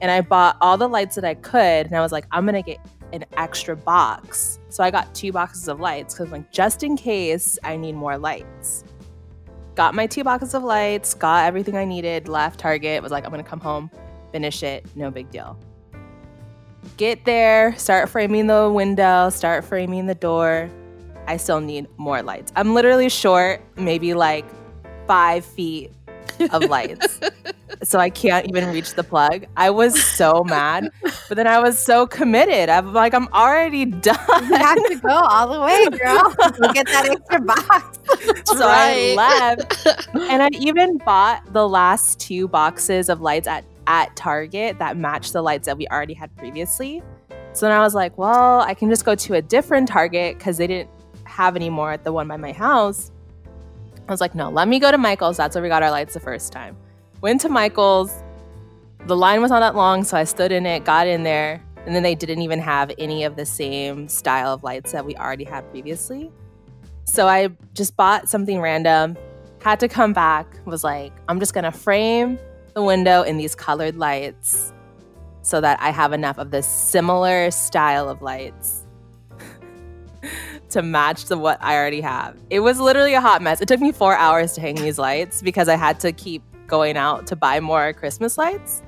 and 0.00 0.10
I 0.10 0.20
bought 0.20 0.56
all 0.60 0.76
the 0.76 0.88
lights 0.88 1.14
that 1.14 1.24
I 1.24 1.34
could 1.34 1.86
and 1.86 1.96
I 1.96 2.00
was 2.00 2.12
like 2.12 2.26
I'm 2.32 2.44
going 2.44 2.62
to 2.62 2.70
get 2.70 2.78
an 3.12 3.24
extra 3.36 3.76
box. 3.76 4.58
So 4.68 4.84
I 4.84 4.90
got 4.90 5.14
two 5.14 5.32
boxes 5.32 5.68
of 5.68 5.80
lights 5.80 6.14
cuz 6.14 6.30
like 6.30 6.50
just 6.52 6.82
in 6.82 6.96
case 6.96 7.58
I 7.64 7.76
need 7.76 7.94
more 7.94 8.18
lights. 8.18 8.84
Got 9.74 9.94
my 9.94 10.06
two 10.06 10.22
boxes 10.22 10.52
of 10.52 10.62
lights, 10.62 11.14
got 11.14 11.46
everything 11.46 11.78
I 11.78 11.86
needed, 11.86 12.28
left 12.28 12.60
Target, 12.60 13.02
was 13.02 13.10
like 13.10 13.24
I'm 13.24 13.30
going 13.30 13.42
to 13.42 13.48
come 13.48 13.60
home, 13.60 13.90
finish 14.32 14.62
it, 14.62 14.84
no 14.94 15.10
big 15.10 15.30
deal 15.30 15.56
get 16.96 17.24
there, 17.24 17.76
start 17.78 18.08
framing 18.08 18.46
the 18.46 18.70
window, 18.70 19.30
start 19.30 19.64
framing 19.64 20.06
the 20.06 20.14
door. 20.14 20.70
I 21.26 21.36
still 21.36 21.60
need 21.60 21.86
more 21.98 22.22
lights. 22.22 22.52
I'm 22.56 22.74
literally 22.74 23.08
short, 23.08 23.62
maybe 23.76 24.14
like 24.14 24.44
five 25.06 25.44
feet 25.44 25.92
of 26.52 26.64
lights. 26.64 27.20
so 27.82 27.98
I 27.98 28.10
can't 28.10 28.46
even 28.46 28.70
reach 28.72 28.94
the 28.94 29.04
plug. 29.04 29.46
I 29.56 29.70
was 29.70 30.02
so 30.02 30.44
mad, 30.44 30.90
but 31.28 31.36
then 31.36 31.46
I 31.46 31.58
was 31.60 31.78
so 31.78 32.06
committed. 32.06 32.68
I'm 32.68 32.92
like, 32.92 33.14
I'm 33.14 33.28
already 33.28 33.84
done. 33.84 34.16
You 34.48 34.56
have 34.56 34.76
to 34.76 34.96
go 34.96 35.10
all 35.10 35.52
the 35.52 35.60
way, 35.60 35.98
girl. 35.98 36.34
Go 36.60 36.72
get 36.72 36.86
that 36.86 37.08
extra 37.10 37.40
box. 37.40 37.98
so 38.46 38.66
right. 38.66 39.16
I 39.18 39.54
left. 39.54 40.08
And 40.32 40.42
I 40.42 40.48
even 40.52 40.98
bought 40.98 41.52
the 41.52 41.68
last 41.68 42.20
two 42.20 42.48
boxes 42.48 43.08
of 43.08 43.20
lights 43.20 43.46
at 43.48 43.64
at 43.86 44.14
Target 44.16 44.78
that 44.78 44.96
matched 44.96 45.32
the 45.32 45.42
lights 45.42 45.66
that 45.66 45.76
we 45.76 45.86
already 45.88 46.14
had 46.14 46.34
previously. 46.36 47.02
So 47.52 47.66
then 47.66 47.76
I 47.76 47.80
was 47.80 47.94
like, 47.94 48.16
well, 48.16 48.60
I 48.60 48.74
can 48.74 48.88
just 48.88 49.04
go 49.04 49.14
to 49.14 49.34
a 49.34 49.42
different 49.42 49.88
Target 49.88 50.38
because 50.38 50.56
they 50.56 50.66
didn't 50.66 50.90
have 51.24 51.56
any 51.56 51.70
more 51.70 51.92
at 51.92 52.04
the 52.04 52.12
one 52.12 52.28
by 52.28 52.36
my 52.36 52.52
house. 52.52 53.10
I 54.08 54.10
was 54.10 54.20
like, 54.20 54.34
no, 54.34 54.50
let 54.50 54.68
me 54.68 54.78
go 54.78 54.90
to 54.90 54.98
Michael's. 54.98 55.36
That's 55.36 55.54
where 55.54 55.62
we 55.62 55.68
got 55.68 55.82
our 55.82 55.90
lights 55.90 56.14
the 56.14 56.20
first 56.20 56.52
time. 56.52 56.76
Went 57.20 57.40
to 57.42 57.48
Michael's. 57.48 58.22
The 59.06 59.16
line 59.16 59.40
was 59.40 59.50
not 59.50 59.60
that 59.60 59.74
long, 59.74 60.04
so 60.04 60.16
I 60.16 60.24
stood 60.24 60.52
in 60.52 60.64
it, 60.64 60.84
got 60.84 61.06
in 61.06 61.24
there, 61.24 61.62
and 61.86 61.94
then 61.94 62.02
they 62.02 62.14
didn't 62.14 62.42
even 62.42 62.58
have 62.58 62.92
any 62.98 63.24
of 63.24 63.36
the 63.36 63.46
same 63.46 64.08
style 64.08 64.54
of 64.54 64.62
lights 64.62 64.92
that 64.92 65.04
we 65.04 65.16
already 65.16 65.44
had 65.44 65.68
previously. 65.70 66.30
So 67.04 67.26
I 67.26 67.48
just 67.74 67.96
bought 67.96 68.28
something 68.28 68.60
random, 68.60 69.16
had 69.60 69.80
to 69.80 69.88
come 69.88 70.12
back, 70.12 70.46
was 70.66 70.84
like, 70.84 71.12
I'm 71.28 71.40
just 71.40 71.52
gonna 71.52 71.72
frame 71.72 72.38
the 72.74 72.82
window 72.82 73.22
in 73.22 73.36
these 73.36 73.54
colored 73.54 73.96
lights 73.96 74.72
so 75.42 75.60
that 75.60 75.80
I 75.80 75.90
have 75.90 76.12
enough 76.12 76.38
of 76.38 76.50
this 76.50 76.66
similar 76.66 77.50
style 77.50 78.08
of 78.08 78.22
lights 78.22 78.86
to 80.70 80.82
match 80.82 81.24
to 81.26 81.36
what 81.36 81.62
I 81.62 81.76
already 81.76 82.00
have. 82.00 82.36
It 82.50 82.60
was 82.60 82.78
literally 82.78 83.14
a 83.14 83.20
hot 83.20 83.42
mess. 83.42 83.60
It 83.60 83.68
took 83.68 83.80
me 83.80 83.92
four 83.92 84.14
hours 84.14 84.52
to 84.54 84.60
hang 84.60 84.76
these 84.76 84.98
lights 84.98 85.42
because 85.42 85.68
I 85.68 85.76
had 85.76 86.00
to 86.00 86.12
keep 86.12 86.42
going 86.66 86.96
out 86.96 87.26
to 87.26 87.36
buy 87.36 87.60
more 87.60 87.92
Christmas 87.92 88.38
lights. 88.38 88.82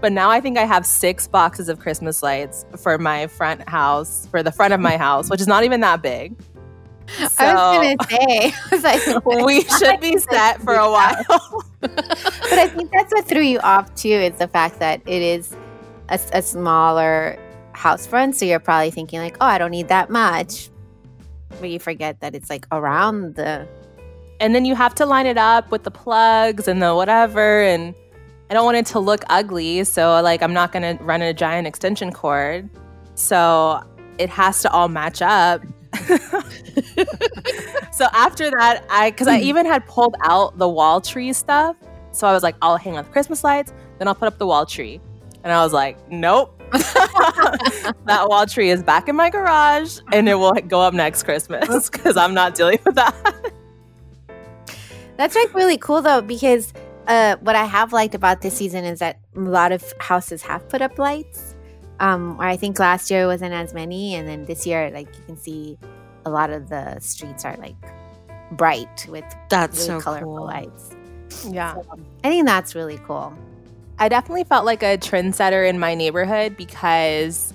But 0.00 0.12
now 0.12 0.30
I 0.30 0.40
think 0.40 0.58
I 0.58 0.64
have 0.64 0.84
six 0.86 1.26
boxes 1.26 1.68
of 1.68 1.78
Christmas 1.78 2.22
lights 2.22 2.64
for 2.76 2.98
my 2.98 3.26
front 3.26 3.68
house, 3.68 4.26
for 4.30 4.42
the 4.42 4.52
front 4.52 4.74
of 4.74 4.80
my 4.80 4.96
house, 4.96 5.30
which 5.30 5.40
is 5.40 5.46
not 5.46 5.64
even 5.64 5.80
that 5.80 6.02
big. 6.02 6.36
So, 7.08 7.28
I 7.38 7.54
was 7.54 7.96
gonna 7.98 8.08
say, 8.10 8.52
I 8.64 8.68
was 8.70 8.82
like, 8.82 9.24
we 9.44 9.62
should 9.62 10.00
be 10.00 10.18
set 10.18 10.60
for 10.62 10.74
a 10.74 10.90
while. 10.90 11.64
but 11.96 12.58
I 12.58 12.68
think 12.68 12.90
that's 12.90 13.12
what 13.12 13.26
threw 13.26 13.42
you 13.42 13.58
off 13.60 13.94
too. 13.94 14.08
Is 14.08 14.38
the 14.38 14.48
fact 14.48 14.78
that 14.80 15.00
it 15.06 15.22
is 15.22 15.56
a, 16.08 16.18
a 16.32 16.42
smaller 16.42 17.38
house 17.72 18.06
front, 18.06 18.36
so 18.36 18.44
you're 18.44 18.60
probably 18.60 18.90
thinking 18.90 19.20
like, 19.20 19.36
oh, 19.40 19.46
I 19.46 19.58
don't 19.58 19.70
need 19.70 19.88
that 19.88 20.10
much, 20.10 20.70
but 21.60 21.68
you 21.68 21.78
forget 21.78 22.20
that 22.20 22.34
it's 22.34 22.50
like 22.50 22.66
around 22.72 23.36
the. 23.36 23.66
And 24.38 24.54
then 24.54 24.66
you 24.66 24.74
have 24.74 24.94
to 24.96 25.06
line 25.06 25.26
it 25.26 25.38
up 25.38 25.70
with 25.70 25.84
the 25.84 25.90
plugs 25.90 26.68
and 26.68 26.82
the 26.82 26.94
whatever, 26.94 27.62
and 27.62 27.94
I 28.50 28.54
don't 28.54 28.64
want 28.64 28.76
it 28.76 28.86
to 28.86 28.98
look 28.98 29.24
ugly. 29.30 29.84
So 29.84 30.20
like, 30.22 30.42
I'm 30.42 30.52
not 30.52 30.72
gonna 30.72 30.98
run 31.00 31.22
a 31.22 31.32
giant 31.32 31.66
extension 31.66 32.12
cord. 32.12 32.68
So 33.14 33.82
it 34.18 34.28
has 34.30 34.62
to 34.62 34.70
all 34.70 34.88
match 34.88 35.22
up. 35.22 35.62
so 37.96 38.06
after 38.12 38.50
that, 38.50 38.84
I 38.90 39.10
because 39.10 39.26
I 39.26 39.38
even 39.38 39.64
had 39.64 39.86
pulled 39.86 40.16
out 40.20 40.58
the 40.58 40.68
wall 40.68 41.00
tree 41.00 41.32
stuff. 41.32 41.76
So 42.12 42.26
I 42.26 42.32
was 42.34 42.42
like, 42.42 42.54
I'll 42.60 42.76
hang 42.76 42.98
up 42.98 43.06
the 43.06 43.10
Christmas 43.10 43.42
lights, 43.42 43.72
then 43.98 44.06
I'll 44.06 44.14
put 44.14 44.28
up 44.28 44.36
the 44.36 44.46
wall 44.46 44.66
tree. 44.66 45.00
And 45.44 45.50
I 45.50 45.64
was 45.64 45.72
like, 45.72 45.96
nope. 46.10 46.52
that 46.72 48.26
wall 48.28 48.44
tree 48.44 48.68
is 48.68 48.82
back 48.82 49.08
in 49.08 49.16
my 49.16 49.30
garage 49.30 50.00
and 50.12 50.28
it 50.28 50.34
will 50.34 50.52
go 50.68 50.80
up 50.82 50.92
next 50.92 51.22
Christmas 51.22 51.88
because 51.88 52.16
I'm 52.18 52.34
not 52.34 52.54
dealing 52.54 52.80
with 52.84 52.96
that. 52.96 53.14
That's 55.16 55.34
like 55.34 55.54
really 55.54 55.78
cool 55.78 56.02
though, 56.02 56.20
because 56.20 56.74
uh, 57.06 57.36
what 57.40 57.56
I 57.56 57.64
have 57.64 57.94
liked 57.94 58.14
about 58.14 58.42
this 58.42 58.54
season 58.54 58.84
is 58.84 58.98
that 58.98 59.20
a 59.34 59.40
lot 59.40 59.72
of 59.72 59.94
houses 60.00 60.42
have 60.42 60.68
put 60.68 60.82
up 60.82 60.98
lights. 60.98 61.54
Um, 61.98 62.36
or 62.38 62.44
I 62.44 62.58
think 62.58 62.78
last 62.78 63.10
year 63.10 63.26
wasn't 63.26 63.54
as 63.54 63.72
many, 63.72 64.16
and 64.16 64.28
then 64.28 64.44
this 64.44 64.66
year, 64.66 64.90
like 64.90 65.06
you 65.16 65.22
can 65.24 65.38
see, 65.38 65.78
a 66.26 66.30
lot 66.30 66.50
of 66.50 66.68
the 66.68 66.98
streets 66.98 67.44
are 67.44 67.56
like 67.56 67.76
bright 68.52 69.06
with 69.08 69.24
that's 69.48 69.78
really 69.88 70.00
so 70.00 70.04
colorful 70.04 70.36
cool. 70.36 70.46
lights. 70.46 70.94
Yeah, 71.48 71.74
so, 71.74 71.86
um, 71.90 72.04
I 72.24 72.28
think 72.28 72.46
that's 72.46 72.74
really 72.74 72.98
cool. 72.98 73.32
I 73.98 74.08
definitely 74.08 74.44
felt 74.44 74.66
like 74.66 74.82
a 74.82 74.98
trendsetter 74.98 75.68
in 75.68 75.78
my 75.78 75.94
neighborhood 75.94 76.56
because 76.56 77.54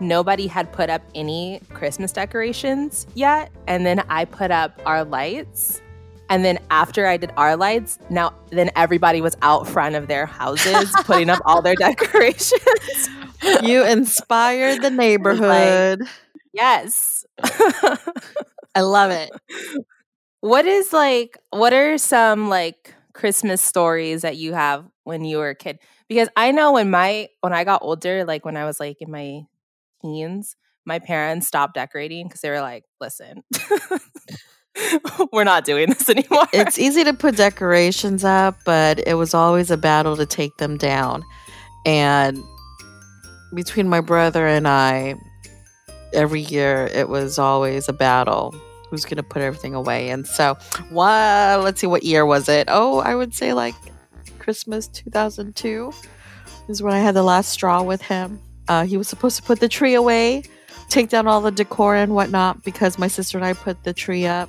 nobody 0.00 0.46
had 0.46 0.72
put 0.72 0.88
up 0.88 1.02
any 1.14 1.60
Christmas 1.74 2.12
decorations 2.12 3.06
yet, 3.14 3.50
and 3.66 3.84
then 3.84 4.04
I 4.08 4.24
put 4.24 4.50
up 4.50 4.80
our 4.86 5.04
lights. 5.04 5.82
And 6.30 6.42
then 6.42 6.58
after 6.70 7.06
I 7.06 7.18
did 7.18 7.32
our 7.36 7.54
lights, 7.54 7.98
now 8.08 8.32
then 8.50 8.70
everybody 8.76 9.20
was 9.20 9.36
out 9.42 9.68
front 9.68 9.94
of 9.94 10.08
their 10.08 10.24
houses 10.24 10.90
putting 11.04 11.28
up 11.28 11.40
all 11.44 11.60
their 11.60 11.74
decorations 11.78 13.10
you 13.62 13.84
inspired 13.84 14.82
the 14.82 14.90
neighborhood. 14.90 16.00
Like, 16.00 16.08
yes. 16.54 17.24
I 18.74 18.80
love 18.80 19.10
it. 19.10 19.30
What 20.40 20.66
is 20.66 20.92
like 20.92 21.38
what 21.50 21.72
are 21.72 21.98
some 21.98 22.48
like 22.48 22.94
Christmas 23.12 23.62
stories 23.62 24.22
that 24.22 24.36
you 24.36 24.52
have 24.52 24.84
when 25.04 25.24
you 25.24 25.38
were 25.38 25.50
a 25.50 25.54
kid? 25.54 25.78
Because 26.08 26.28
I 26.36 26.50
know 26.50 26.72
when 26.72 26.90
my 26.90 27.28
when 27.40 27.52
I 27.52 27.64
got 27.64 27.82
older, 27.82 28.24
like 28.24 28.44
when 28.44 28.56
I 28.56 28.64
was 28.64 28.80
like 28.80 28.98
in 29.00 29.10
my 29.10 29.42
teens, 30.02 30.56
my 30.84 30.98
parents 30.98 31.46
stopped 31.46 31.74
decorating 31.74 32.26
because 32.26 32.40
they 32.40 32.50
were 32.50 32.60
like, 32.60 32.84
listen, 33.00 33.42
we're 35.32 35.44
not 35.44 35.64
doing 35.64 35.88
this 35.88 36.08
anymore. 36.10 36.46
It's 36.52 36.78
easy 36.78 37.04
to 37.04 37.14
put 37.14 37.36
decorations 37.36 38.24
up, 38.24 38.56
but 38.64 39.06
it 39.06 39.14
was 39.14 39.34
always 39.34 39.70
a 39.70 39.76
battle 39.76 40.16
to 40.16 40.26
take 40.26 40.56
them 40.58 40.76
down. 40.76 41.22
And 41.86 42.42
between 43.54 43.88
my 43.88 44.00
brother 44.00 44.46
and 44.46 44.66
I, 44.66 45.14
every 46.14 46.40
year 46.40 46.88
it 46.92 47.08
was 47.08 47.38
always 47.38 47.88
a 47.88 47.92
battle. 47.92 48.54
Who's 48.90 49.04
going 49.04 49.16
to 49.16 49.22
put 49.22 49.42
everything 49.42 49.74
away? 49.74 50.10
And 50.10 50.26
so, 50.26 50.56
what? 50.90 51.62
Let's 51.62 51.80
see, 51.80 51.86
what 51.86 52.04
year 52.04 52.24
was 52.24 52.48
it? 52.48 52.68
Oh, 52.70 53.00
I 53.00 53.14
would 53.14 53.34
say 53.34 53.52
like 53.52 53.74
Christmas 54.38 54.86
2002 54.88 55.92
is 56.68 56.82
when 56.82 56.92
I 56.92 56.98
had 56.98 57.14
the 57.14 57.22
last 57.22 57.50
straw 57.50 57.82
with 57.82 58.02
him. 58.02 58.40
Uh, 58.68 58.84
he 58.84 58.96
was 58.96 59.08
supposed 59.08 59.36
to 59.36 59.42
put 59.42 59.60
the 59.60 59.68
tree 59.68 59.94
away, 59.94 60.42
take 60.88 61.08
down 61.08 61.26
all 61.26 61.40
the 61.40 61.50
decor 61.50 61.96
and 61.96 62.14
whatnot 62.14 62.62
because 62.62 62.98
my 62.98 63.08
sister 63.08 63.36
and 63.36 63.44
I 63.44 63.52
put 63.52 63.82
the 63.84 63.92
tree 63.92 64.26
up 64.26 64.48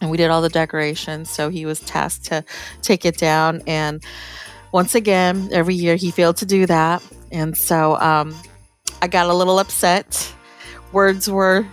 and 0.00 0.10
we 0.10 0.16
did 0.16 0.30
all 0.30 0.42
the 0.42 0.48
decorations. 0.48 1.30
So 1.30 1.48
he 1.48 1.66
was 1.66 1.80
tasked 1.80 2.24
to 2.26 2.44
take 2.82 3.04
it 3.04 3.18
down. 3.18 3.62
And 3.66 4.02
once 4.72 4.94
again, 4.94 5.48
every 5.52 5.74
year 5.74 5.96
he 5.96 6.10
failed 6.10 6.38
to 6.38 6.46
do 6.46 6.66
that. 6.66 7.02
And 7.30 7.56
so 7.56 7.96
um, 7.96 8.34
I 9.02 9.08
got 9.08 9.26
a 9.26 9.34
little 9.34 9.58
upset. 9.58 10.32
Words 10.92 11.30
were 11.30 11.66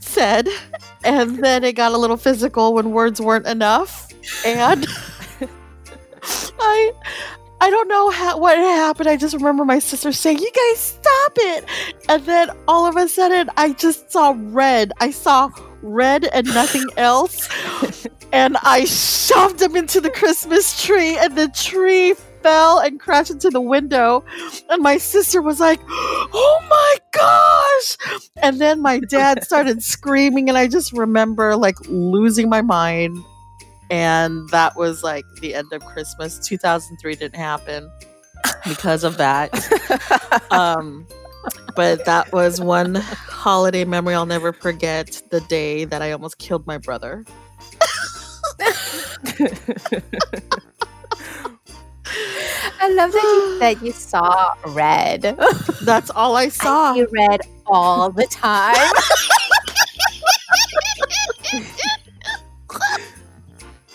said, 0.00 0.48
and 1.04 1.42
then 1.42 1.64
it 1.64 1.72
got 1.74 1.92
a 1.92 1.98
little 1.98 2.16
physical 2.16 2.74
when 2.74 2.92
words 2.92 3.20
weren't 3.20 3.46
enough. 3.46 4.08
And 4.44 4.86
I 6.60 6.92
I 7.62 7.70
don't 7.70 7.88
know 7.88 8.10
how, 8.10 8.38
what 8.38 8.56
happened. 8.58 9.08
I 9.08 9.16
just 9.16 9.34
remember 9.34 9.64
my 9.64 9.78
sister 9.78 10.10
saying, 10.12 10.38
"You 10.38 10.50
guys 10.50 10.78
stop 10.80 11.32
it!" 11.36 11.64
And 12.08 12.24
then 12.26 12.50
all 12.66 12.86
of 12.86 12.96
a 12.96 13.08
sudden, 13.08 13.50
I 13.56 13.72
just 13.72 14.10
saw 14.10 14.34
red. 14.36 14.92
I 15.00 15.12
saw 15.12 15.50
red 15.80 16.24
and 16.24 16.46
nothing 16.48 16.84
else, 16.96 17.48
and 18.32 18.56
I 18.62 18.84
shoved 18.84 19.62
him 19.62 19.76
into 19.76 20.00
the 20.00 20.10
Christmas 20.10 20.82
tree, 20.84 21.16
and 21.16 21.36
the 21.36 21.48
tree 21.48 22.14
fell 22.42 22.78
and 22.78 23.00
crashed 23.00 23.30
into 23.30 23.50
the 23.50 23.60
window. 23.60 24.24
And 24.70 24.82
my 24.82 24.98
sister 24.98 25.42
was 25.42 25.60
like, 25.60 25.80
"Oh 25.88 26.58
my 26.68 26.96
gosh!" 27.12 28.20
And 28.42 28.60
then 28.60 28.80
my 28.80 29.00
dad 29.00 29.44
started 29.44 29.82
screaming, 29.82 30.48
and 30.48 30.58
I 30.58 30.68
just 30.68 30.92
remember 30.92 31.56
like 31.56 31.76
losing 31.88 32.48
my 32.48 32.62
mind 32.62 33.18
and 33.92 34.48
that 34.48 34.74
was 34.74 35.04
like 35.04 35.26
the 35.42 35.54
end 35.54 35.70
of 35.72 35.84
Christmas. 35.84 36.38
2003 36.38 37.14
didn't 37.14 37.36
happen 37.36 37.90
because 38.66 39.04
of 39.04 39.18
that. 39.18 39.52
um, 40.50 41.06
but 41.76 42.06
that 42.06 42.32
was 42.32 42.58
one 42.58 42.94
holiday 42.94 43.84
memory 43.84 44.14
I'll 44.14 44.24
never 44.24 44.54
forget. 44.54 45.20
The 45.30 45.42
day 45.42 45.84
that 45.84 46.00
I 46.00 46.12
almost 46.12 46.38
killed 46.38 46.66
my 46.66 46.78
brother. 46.78 47.26
I 52.80 52.88
love 52.92 53.12
that 53.12 53.22
you 53.22 53.56
said 53.58 53.82
you 53.82 53.92
saw 53.92 54.54
red. 54.68 55.22
That's 55.82 56.10
all 56.10 56.36
I 56.36 56.48
saw. 56.62 56.94
You 56.94 57.08
red 57.12 57.40
all 57.66 58.10
the 58.10 58.26
time. 58.26 58.74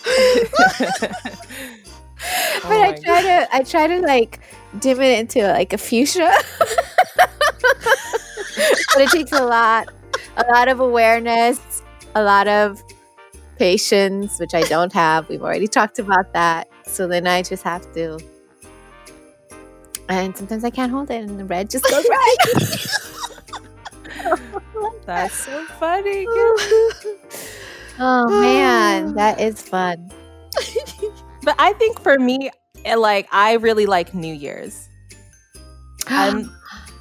but 2.62 2.64
Oh 2.64 2.82
I 2.82 2.92
try 3.04 3.22
to 3.22 3.48
I 3.52 3.62
try 3.62 3.86
to 3.86 4.00
like 4.00 4.40
dim 4.78 5.00
it 5.00 5.18
into 5.18 5.46
like 5.46 5.72
a 5.72 5.78
fuchsia. 5.78 6.32
but 6.58 6.78
it 9.02 9.10
takes 9.10 9.32
a 9.32 9.44
lot, 9.44 9.88
a 10.36 10.44
lot 10.52 10.68
of 10.68 10.80
awareness, 10.80 11.82
a 12.14 12.22
lot 12.22 12.48
of 12.48 12.82
patience, 13.58 14.38
which 14.38 14.54
I 14.54 14.62
don't 14.62 14.92
have. 14.92 15.28
We've 15.28 15.42
already 15.42 15.68
talked 15.68 15.98
about 15.98 16.32
that. 16.32 16.68
So 16.88 17.06
then 17.06 17.26
I 17.26 17.42
just 17.42 17.62
have 17.62 17.92
to. 17.94 18.18
And 20.08 20.36
sometimes 20.36 20.64
I 20.64 20.70
can't 20.70 20.90
hold 20.90 21.10
it, 21.10 21.22
and 21.22 21.38
the 21.38 21.44
red 21.44 21.68
just 21.68 21.84
goes 21.88 22.06
right. 22.10 22.36
That's 25.06 25.34
so 25.34 25.64
funny. 25.78 26.26
oh 27.98 28.26
man, 28.28 29.14
that 29.16 29.40
is 29.40 29.62
fun. 29.62 30.10
But 31.42 31.56
I 31.58 31.72
think 31.74 32.00
for 32.00 32.18
me, 32.18 32.50
eh, 32.84 32.94
like 32.96 33.28
I 33.32 33.54
really 33.54 33.86
like 33.86 34.14
New 34.14 34.34
Year's. 34.34 34.88
I'm, 36.08 36.54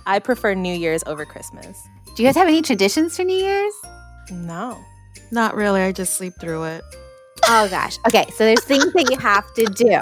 I 0.06 0.20
prefer 0.20 0.54
New 0.54 0.74
Year's 0.74 1.04
over 1.06 1.26
Christmas. 1.26 1.78
Do 2.16 2.24
you 2.24 2.28
guys 2.28 2.36
have 2.36 2.48
any 2.48 2.62
traditions 2.62 3.16
for 3.16 3.24
New 3.24 3.38
Year's? 3.38 3.74
No. 4.32 4.78
Not 5.32 5.56
really. 5.56 5.82
I 5.82 5.92
just 5.92 6.14
sleep 6.16 6.34
through 6.40 6.64
it. 6.64 6.84
Oh 7.50 7.70
gosh. 7.70 7.98
Okay, 8.06 8.26
so 8.32 8.44
there's 8.44 8.64
things 8.64 8.92
that 8.92 9.10
you 9.10 9.18
have 9.20 9.54
to 9.54 9.64
do. 9.66 10.02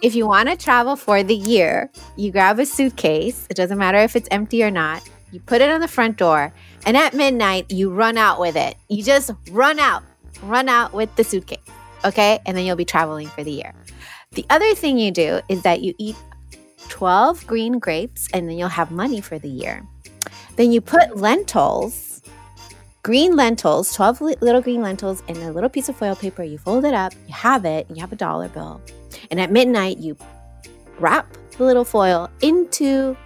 If 0.00 0.14
you 0.14 0.28
want 0.28 0.48
to 0.48 0.56
travel 0.56 0.94
for 0.94 1.24
the 1.24 1.34
year, 1.34 1.90
you 2.16 2.30
grab 2.30 2.60
a 2.60 2.66
suitcase. 2.66 3.48
It 3.50 3.56
doesn't 3.56 3.78
matter 3.78 3.98
if 3.98 4.14
it's 4.14 4.28
empty 4.30 4.62
or 4.62 4.70
not. 4.70 5.02
You 5.32 5.40
put 5.40 5.60
it 5.60 5.70
on 5.70 5.80
the 5.80 5.88
front 5.88 6.16
door, 6.16 6.54
and 6.86 6.96
at 6.96 7.14
midnight, 7.14 7.72
you 7.72 7.90
run 7.90 8.16
out 8.16 8.38
with 8.38 8.56
it. 8.56 8.76
You 8.88 9.02
just 9.02 9.32
run 9.50 9.80
out, 9.80 10.04
run 10.40 10.68
out 10.68 10.92
with 10.94 11.14
the 11.16 11.24
suitcase. 11.24 11.58
Okay, 12.04 12.38
and 12.46 12.56
then 12.56 12.64
you'll 12.64 12.76
be 12.76 12.84
traveling 12.84 13.26
for 13.26 13.42
the 13.42 13.50
year. 13.50 13.74
The 14.32 14.46
other 14.48 14.72
thing 14.76 14.98
you 14.98 15.10
do 15.10 15.40
is 15.48 15.62
that 15.62 15.82
you 15.82 15.94
eat 15.98 16.16
12 16.90 17.44
green 17.48 17.80
grapes, 17.80 18.28
and 18.32 18.48
then 18.48 18.56
you'll 18.56 18.68
have 18.68 18.92
money 18.92 19.20
for 19.20 19.36
the 19.36 19.48
year. 19.48 19.84
Then 20.54 20.70
you 20.70 20.80
put 20.80 21.16
lentils, 21.16 22.17
green 23.02 23.36
lentils, 23.36 23.92
12 23.94 24.20
little 24.20 24.60
green 24.60 24.82
lentils 24.82 25.22
in 25.28 25.36
a 25.38 25.50
little 25.50 25.70
piece 25.70 25.88
of 25.88 25.96
foil 25.96 26.16
paper. 26.16 26.42
You 26.42 26.58
fold 26.58 26.84
it 26.84 26.94
up, 26.94 27.12
you 27.26 27.34
have 27.34 27.64
it, 27.64 27.88
and 27.88 27.96
you 27.96 28.00
have 28.00 28.12
a 28.12 28.16
dollar 28.16 28.48
bill. 28.48 28.80
And 29.30 29.40
at 29.40 29.50
midnight, 29.50 29.98
you 29.98 30.16
wrap 30.98 31.36
the 31.56 31.64
little 31.64 31.84
foil 31.84 32.30
into 32.40 33.16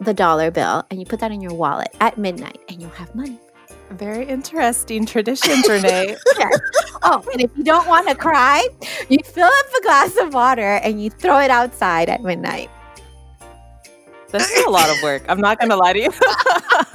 the 0.00 0.14
dollar 0.14 0.50
bill 0.50 0.84
and 0.90 1.00
you 1.00 1.06
put 1.06 1.20
that 1.20 1.32
in 1.32 1.40
your 1.40 1.54
wallet 1.54 1.88
at 2.00 2.18
midnight, 2.18 2.60
and 2.68 2.80
you'll 2.80 2.90
have 2.90 3.14
money. 3.14 3.38
Very 3.90 4.26
interesting 4.26 5.06
traditions, 5.06 5.68
Renee. 5.68 6.16
Oh, 7.06 7.22
and 7.32 7.42
if 7.42 7.50
you 7.54 7.62
don't 7.62 7.86
want 7.86 8.08
to 8.08 8.14
cry, 8.14 8.66
you 9.10 9.18
fill 9.26 9.44
up 9.44 9.66
a 9.78 9.82
glass 9.82 10.16
of 10.16 10.32
water 10.32 10.76
and 10.82 11.04
you 11.04 11.10
throw 11.10 11.38
it 11.38 11.50
outside 11.50 12.08
at 12.08 12.22
midnight. 12.22 12.70
That's 14.30 14.66
a 14.66 14.70
lot 14.70 14.88
of 14.88 15.02
work. 15.02 15.22
I'm 15.28 15.38
not 15.38 15.60
gonna 15.60 15.76
lie 15.76 15.92
to 15.92 16.00
you. 16.00 16.10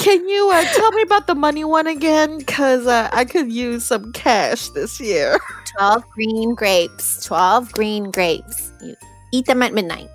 Can 0.00 0.26
you 0.28 0.50
uh, 0.52 0.64
tell 0.64 0.92
me 0.92 1.02
about 1.02 1.26
the 1.26 1.34
money 1.34 1.62
one 1.64 1.86
again? 1.86 2.38
Because 2.38 2.86
uh, 2.86 3.10
I 3.12 3.24
could 3.26 3.52
use 3.52 3.84
some 3.84 4.12
cash 4.12 4.68
this 4.70 4.98
year. 5.00 5.38
12 5.78 6.04
green 6.10 6.54
grapes. 6.54 7.24
12 7.26 7.72
green 7.72 8.10
grapes. 8.10 8.72
You 8.80 8.96
eat 9.32 9.46
them 9.46 9.62
at 9.62 9.74
midnight. 9.74 10.08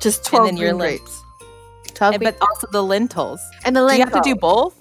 Just 0.00 0.24
12 0.24 0.46
then 0.46 0.56
your 0.56 0.70
green 0.70 0.78
lin- 0.78 0.98
grapes. 0.98 1.22
12 1.94 2.14
And- 2.14 2.22
green 2.22 2.34
but 2.38 2.48
also 2.48 2.66
the 2.70 2.82
lentils. 2.82 3.40
and 3.64 3.74
the 3.74 3.86
Do 3.86 3.92
you 3.94 4.00
have 4.00 4.12
to 4.12 4.20
do 4.22 4.36
both? 4.36 4.74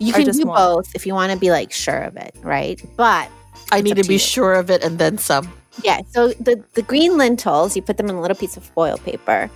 You 0.00 0.12
can 0.12 0.24
do 0.26 0.44
one? 0.46 0.56
both 0.56 0.94
if 0.96 1.06
you 1.06 1.14
want 1.14 1.30
to 1.32 1.38
be 1.38 1.52
like 1.52 1.70
sure 1.72 2.02
of 2.02 2.16
it, 2.16 2.34
right? 2.42 2.82
But 2.96 3.30
I 3.70 3.80
need 3.80 3.94
to 3.96 4.02
to 4.02 4.08
be 4.08 4.14
you. 4.14 4.18
sure 4.18 4.54
of 4.54 4.68
it 4.70 4.82
and 4.82 4.98
then 4.98 5.16
some. 5.18 5.46
yeah, 5.84 6.00
so 6.10 6.28
the 6.42 6.62
the 6.74 6.82
green 6.82 7.16
lentils, 7.16 7.76
you 7.76 7.82
put 7.82 7.96
them 7.98 8.08
in 8.10 8.16
a 8.16 8.20
little 8.20 8.36
piece 8.36 8.56
of 8.56 8.64
foil 8.64 8.98
paper 8.98 9.48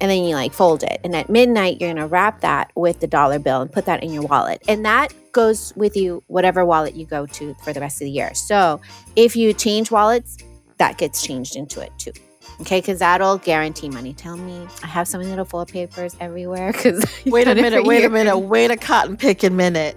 and 0.00 0.10
then 0.10 0.24
you 0.24 0.34
like 0.34 0.52
fold 0.52 0.82
it. 0.82 1.00
And 1.04 1.14
at 1.16 1.28
midnight 1.28 1.80
you're 1.80 1.92
going 1.92 2.02
to 2.02 2.06
wrap 2.06 2.40
that 2.40 2.70
with 2.74 3.00
the 3.00 3.06
dollar 3.06 3.38
bill 3.38 3.60
and 3.60 3.72
put 3.72 3.86
that 3.86 4.02
in 4.02 4.12
your 4.12 4.22
wallet. 4.22 4.62
And 4.68 4.84
that 4.84 5.12
goes 5.32 5.72
with 5.76 5.96
you 5.96 6.22
whatever 6.26 6.64
wallet 6.64 6.94
you 6.94 7.06
go 7.06 7.26
to 7.26 7.54
for 7.62 7.72
the 7.72 7.80
rest 7.80 7.96
of 7.96 8.06
the 8.06 8.10
year. 8.10 8.34
So, 8.34 8.80
if 9.16 9.36
you 9.36 9.52
change 9.52 9.90
wallets, 9.90 10.38
that 10.78 10.98
gets 10.98 11.22
changed 11.22 11.56
into 11.56 11.80
it 11.80 11.92
too. 11.98 12.12
Okay, 12.60 12.80
because 12.80 12.98
that'll 12.98 13.38
guarantee 13.38 13.88
money. 13.88 14.12
Tell 14.14 14.36
me, 14.36 14.66
I 14.82 14.86
have 14.86 15.06
so 15.06 15.18
many 15.18 15.30
little 15.30 15.44
foil 15.44 15.66
papers 15.66 16.16
everywhere. 16.18 16.72
Because 16.72 17.04
Wait 17.26 17.46
a 17.46 17.54
minute, 17.54 17.84
wait 17.84 18.04
a 18.04 18.10
minute, 18.10 18.38
wait 18.38 18.70
a 18.70 18.76
cotton 18.76 19.16
picking 19.16 19.54
minute. 19.54 19.96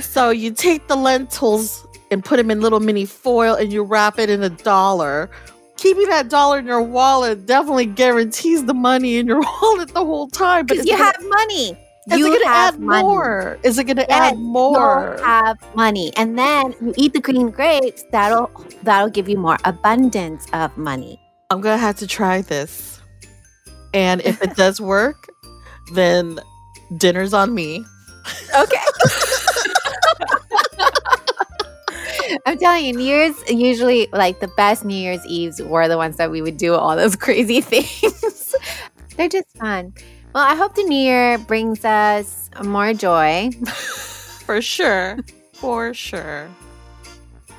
So 0.00 0.30
you 0.30 0.52
take 0.52 0.88
the 0.88 0.96
lentils 0.96 1.86
and 2.10 2.24
put 2.24 2.36
them 2.36 2.50
in 2.50 2.60
little 2.60 2.80
mini 2.80 3.04
foil 3.04 3.54
and 3.54 3.72
you 3.72 3.82
wrap 3.82 4.18
it 4.18 4.30
in 4.30 4.42
a 4.42 4.50
dollar. 4.50 5.30
Keeping 5.78 6.08
that 6.08 6.28
dollar 6.28 6.58
in 6.58 6.66
your 6.66 6.82
wallet 6.82 7.46
definitely 7.46 7.86
guarantees 7.86 8.64
the 8.66 8.74
money 8.74 9.16
in 9.16 9.26
your 9.26 9.40
wallet 9.62 9.88
the 9.94 10.04
whole 10.04 10.28
time. 10.28 10.66
Because 10.66 10.84
you 10.84 10.92
gonna- 10.92 11.04
have 11.04 11.24
money. 11.26 11.70
is 12.10 12.18
you 12.18 12.26
it 12.26 12.30
going 12.30 12.40
to 12.42 12.48
add 12.48 12.78
money. 12.80 13.02
more? 13.02 13.58
Is 13.62 13.78
it 13.78 13.84
going 13.84 13.96
to 13.96 14.06
Yes, 14.08 14.32
add 14.32 14.38
more? 14.38 15.14
You'll 15.16 15.24
have 15.24 15.56
money, 15.74 16.12
and 16.16 16.38
then 16.38 16.74
you 16.82 16.92
eat 16.96 17.12
the 17.14 17.20
green 17.20 17.50
grapes. 17.50 18.04
That'll 18.12 18.50
that'll 18.82 19.10
give 19.10 19.28
you 19.28 19.38
more 19.38 19.56
abundance 19.64 20.46
of 20.52 20.76
money. 20.76 21.20
I'm 21.50 21.60
gonna 21.62 21.78
have 21.78 21.96
to 21.98 22.06
try 22.06 22.42
this. 22.42 23.00
And 23.94 24.20
if 24.22 24.42
it 24.42 24.54
does 24.56 24.80
work, 24.80 25.28
then 25.94 26.40
dinner's 26.98 27.32
on 27.32 27.54
me. 27.54 27.84
Okay. 28.54 28.76
I'm 32.46 32.58
telling 32.58 32.84
you, 32.84 32.92
New 32.94 33.04
Year's 33.04 33.36
usually 33.50 34.08
like 34.12 34.40
the 34.40 34.48
best 34.48 34.84
New 34.84 34.96
Year's 34.96 35.24
Eves 35.26 35.60
were 35.62 35.88
the 35.88 35.96
ones 35.96 36.16
that 36.16 36.30
we 36.30 36.42
would 36.42 36.56
do 36.56 36.74
all 36.74 36.96
those 36.96 37.16
crazy 37.26 37.60
things. 37.60 38.54
They're 39.16 39.28
just 39.28 39.46
fun. 39.58 39.94
Well, 40.34 40.44
I 40.44 40.54
hope 40.54 40.74
the 40.74 40.82
new 40.84 40.98
year 40.98 41.38
brings 41.38 41.84
us 41.84 42.50
more 42.62 42.92
joy 42.94 43.50
For 44.46 44.60
sure. 44.62 45.18
For 45.54 45.92
sure. 45.94 46.48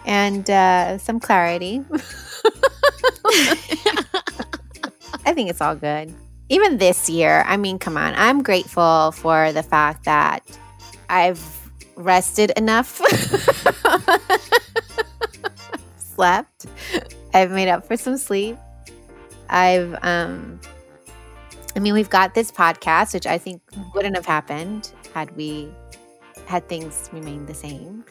and 0.06 0.50
uh, 0.50 0.98
some 0.98 1.20
clarity. 1.20 1.84
I 5.26 5.34
think 5.34 5.50
it's 5.50 5.62
all 5.62 5.76
good. 5.76 6.14
Even 6.50 6.78
this 6.78 7.10
year, 7.10 7.44
I 7.46 7.58
mean, 7.58 7.78
come 7.78 7.98
on. 7.98 8.14
I'm 8.16 8.42
grateful 8.42 9.12
for 9.12 9.52
the 9.52 9.62
fact 9.64 10.06
that 10.06 10.44
I've 11.10 11.40
rested 12.00 12.52
enough, 12.58 13.02
slept, 15.98 16.66
I've 17.34 17.52
made 17.52 17.70
up 17.70 17.86
for 17.86 17.98
some 17.98 18.18
sleep. 18.18 18.58
I've, 19.50 19.96
um, 20.04 20.60
I 21.76 21.80
mean, 21.80 21.94
we've 21.94 22.10
got 22.10 22.34
this 22.34 22.52
podcast, 22.52 23.14
which 23.14 23.28
I 23.28 23.38
think 23.38 23.62
wouldn't 23.94 24.16
have 24.16 24.26
happened 24.26 24.92
had 25.14 25.36
we 25.36 25.70
had 26.48 26.68
things 26.68 27.10
remained 27.14 27.48
the 27.48 27.54
same. 27.54 28.04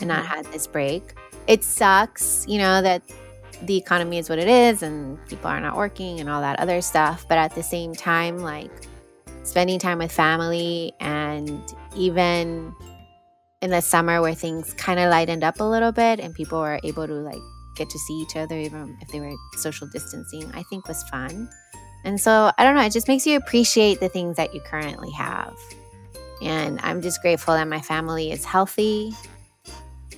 and 0.00 0.08
not 0.08 0.26
had 0.26 0.46
this 0.46 0.66
break. 0.66 1.14
It 1.46 1.62
sucks, 1.62 2.44
you 2.48 2.58
know, 2.58 2.82
that 2.82 3.02
the 3.62 3.76
economy 3.76 4.18
is 4.18 4.28
what 4.28 4.38
it 4.38 4.48
is 4.48 4.82
and 4.82 5.24
people 5.28 5.48
are 5.48 5.60
not 5.60 5.76
working 5.76 6.18
and 6.18 6.28
all 6.28 6.40
that 6.40 6.58
other 6.58 6.80
stuff. 6.80 7.26
But 7.28 7.38
at 7.38 7.54
the 7.54 7.62
same 7.62 7.94
time, 7.94 8.38
like 8.38 8.70
spending 9.44 9.78
time 9.78 9.98
with 9.98 10.10
family 10.10 10.92
and 11.00 11.60
even 11.96 12.74
in 13.62 13.70
the 13.70 13.80
summer 13.80 14.20
where 14.20 14.34
things 14.34 14.74
kind 14.74 15.00
of 15.00 15.08
lightened 15.10 15.42
up 15.44 15.60
a 15.60 15.64
little 15.64 15.92
bit 15.92 16.20
and 16.20 16.34
people 16.34 16.60
were 16.60 16.80
able 16.84 17.06
to 17.06 17.14
like 17.14 17.40
get 17.76 17.88
to 17.88 17.98
see 18.00 18.14
each 18.14 18.36
other 18.36 18.56
even 18.58 18.96
if 19.00 19.08
they 19.08 19.20
were 19.20 19.32
social 19.56 19.86
distancing, 19.86 20.50
I 20.54 20.62
think 20.64 20.86
was 20.88 21.02
fun. 21.04 21.48
And 22.04 22.20
so 22.20 22.50
I 22.58 22.64
don't 22.64 22.74
know, 22.74 22.82
it 22.82 22.92
just 22.92 23.08
makes 23.08 23.26
you 23.26 23.36
appreciate 23.38 24.00
the 24.00 24.08
things 24.08 24.36
that 24.36 24.52
you 24.54 24.60
currently 24.60 25.10
have. 25.12 25.54
And 26.42 26.80
I'm 26.82 27.00
just 27.00 27.22
grateful 27.22 27.54
that 27.54 27.68
my 27.68 27.80
family 27.80 28.32
is 28.32 28.44
healthy 28.44 29.14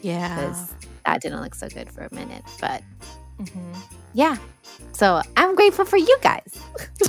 Yeah. 0.03 0.35
because 0.35 0.75
that 1.05 1.21
didn't 1.21 1.43
look 1.43 1.55
so 1.55 1.69
good 1.69 1.91
for 1.91 2.03
a 2.11 2.15
minute. 2.15 2.43
But 2.61 2.83
Mm-hmm. 3.39 3.73
yeah, 4.15 4.37
so 4.93 5.21
I'm 5.37 5.57
grateful 5.57 5.85
for 5.85 5.97
you 5.97 6.17
guys. 6.23 6.57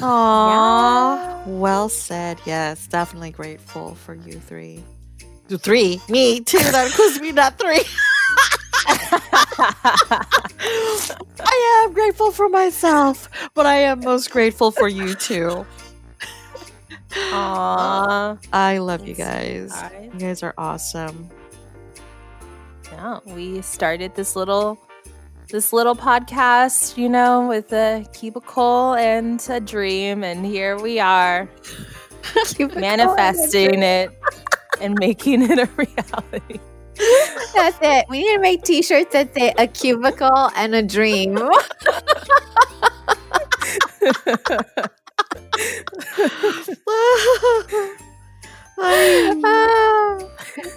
Aw. 0.02 1.44
Well 1.46 1.90
said. 1.90 2.40
Yes, 2.46 2.88
definitely 2.88 3.30
grateful 3.30 3.94
for 3.94 4.16
you 4.16 4.40
three. 4.40 4.84
Three? 5.50 6.02
Me 6.10 6.40
too. 6.40 6.58
That 6.58 6.88
includes 6.88 7.22
me, 7.22 7.32
not 7.32 7.60
three. 7.60 7.84
I 11.40 11.84
am 11.86 11.94
grateful 11.94 12.32
for 12.32 12.50
myself, 12.50 13.30
but 13.54 13.66
I 13.66 13.76
am 13.76 14.00
most 14.00 14.32
grateful 14.32 14.72
for 14.72 14.88
you 14.88 15.14
too. 15.14 15.66
Aww. 17.12 18.40
I 18.52 18.78
love 18.80 19.08
you 19.08 19.14
guys. 19.14 19.72
guys. 19.72 20.10
You 20.14 20.20
guys 20.20 20.44
are 20.44 20.54
awesome. 20.58 21.30
Yeah, 22.92 23.20
we 23.26 23.62
started 23.62 24.16
this 24.16 24.36
little 24.36 24.80
this 25.50 25.72
little 25.72 25.96
podcast, 25.96 26.98
you 26.98 27.08
know, 27.08 27.48
with 27.48 27.72
a 27.72 28.04
cubicle 28.14 28.96
and 28.96 29.46
a 29.50 29.60
dream, 29.60 30.24
and 30.24 30.44
here 30.44 30.78
we 30.80 31.00
are 31.00 31.48
manifesting 32.60 33.84
it 33.84 34.12
and 34.82 34.98
making 35.00 35.42
it 35.44 35.60
a 35.60 35.66
reality. 35.78 36.60
That's 37.54 37.78
it. 37.82 38.06
We 38.10 38.20
need 38.20 38.36
to 38.36 38.40
make 38.40 38.64
t-shirts 38.64 39.12
that 39.14 39.34
say 39.34 39.54
a 39.58 39.68
cubicle 39.68 40.50
and 40.56 40.74
a 40.76 40.84
dream. 40.84 41.38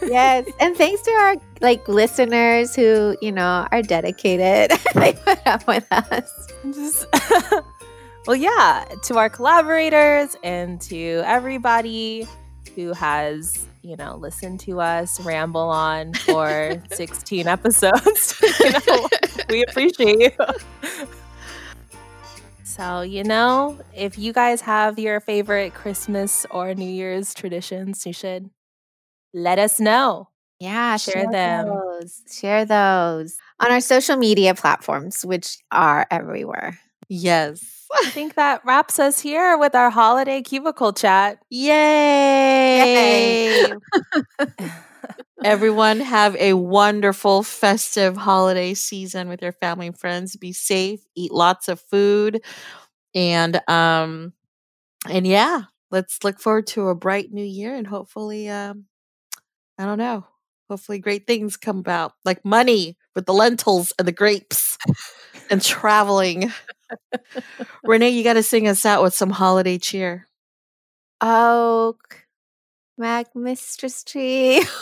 Yes. 0.03 0.47
And 0.61 0.77
thanks 0.77 1.03
to 1.03 1.11
our 1.11 1.37
like 1.61 1.87
listeners 1.89 2.75
who, 2.75 3.17
you 3.21 3.33
know, 3.33 3.67
are 3.71 3.83
dedicated. 3.83 4.79
they 4.95 5.13
put 5.13 5.45
up 5.47 5.67
with 5.67 5.87
us. 5.91 6.49
Just- 6.73 7.07
well, 8.27 8.37
yeah, 8.37 8.85
to 9.05 9.19
our 9.19 9.29
collaborators 9.29 10.37
and 10.43 10.81
to 10.83 11.23
everybody 11.25 12.27
who 12.75 12.93
has, 12.93 13.67
you 13.89 13.97
know, 13.97 14.17
listen 14.17 14.59
to 14.59 14.81
us 14.81 15.19
ramble 15.21 15.71
on 15.71 16.13
for 16.13 16.83
16 16.93 17.49
episodes. 17.49 18.39
you 18.61 18.71
know, 18.87 19.09
we 19.49 19.65
appreciate 19.65 20.21
you. 20.21 21.07
So, 22.65 23.01
you 23.01 23.25
know, 23.25 23.79
if 23.95 24.19
you 24.19 24.35
guys 24.35 24.61
have 24.61 24.99
your 24.99 25.21
favorite 25.21 25.73
Christmas 25.73 26.45
or 26.51 26.75
New 26.75 26.89
Year's 26.89 27.33
traditions, 27.33 28.05
you 28.05 28.13
should 28.13 28.51
let 29.33 29.59
us 29.59 29.81
know. 29.81 30.29
Yeah, 30.61 30.97
Share 30.99 31.31
them. 31.31 31.69
Those. 31.69 32.23
Share 32.31 32.67
those 32.67 33.37
on 33.59 33.73
our 33.73 33.81
social 33.81 34.17
media 34.17 34.55
platforms, 34.55 35.25
which 35.25 35.57
are 35.73 36.07
everywhere. 36.11 36.79
yes. 37.09 37.87
I 38.07 38.11
think 38.11 38.35
that 38.35 38.65
wraps 38.65 38.99
us 38.99 39.21
here 39.21 39.57
with 39.59 39.75
our 39.75 39.91
holiday 39.91 40.43
cubicle 40.43 40.93
chat. 40.93 41.39
Yay! 41.51 43.75
Everyone 45.45 46.01
have 46.01 46.35
a 46.37 46.55
wonderful 46.55 47.43
festive 47.43 48.17
holiday 48.17 48.75
season 48.75 49.29
with 49.29 49.43
your 49.43 49.53
family 49.53 49.87
and 49.87 49.99
friends. 49.99 50.37
Be 50.37 50.53
safe, 50.53 51.01
eat 51.15 51.33
lots 51.33 51.69
of 51.69 51.81
food, 51.81 52.43
and 53.15 53.61
um 53.69 54.33
and 55.09 55.27
yeah, 55.27 55.63
let's 55.91 56.23
look 56.25 56.41
forward 56.41 56.67
to 56.69 56.89
a 56.89 56.95
bright 56.95 57.33
new 57.33 57.45
year 57.45 57.75
and 57.75 57.87
hopefully 57.87 58.49
um 58.49 58.85
I 59.79 59.85
don't 59.87 59.99
know. 59.99 60.27
Hopefully 60.71 60.99
great 60.99 61.27
things 61.27 61.57
come 61.57 61.79
about 61.79 62.13
like 62.25 62.45
money 62.45 62.97
with 63.15 63.27
the 63.27 63.33
lentils 63.35 63.93
and 63.99 64.09
the 64.09 64.13
grapes 64.13 64.79
and 65.51 65.63
traveling. 65.63 66.53
Renee, 67.85 68.11
you 68.11 68.25
got 68.25 68.35
to 68.35 68.43
sing 68.43 68.69
us 68.69 68.85
out 68.87 69.03
with 69.03 69.15
some 69.15 69.31
holiday 69.31 69.79
cheer. 69.79 70.27
Oak, 71.21 72.27
Mac 72.97 73.35
Mistress 73.35 74.05
Tree. 74.05 74.63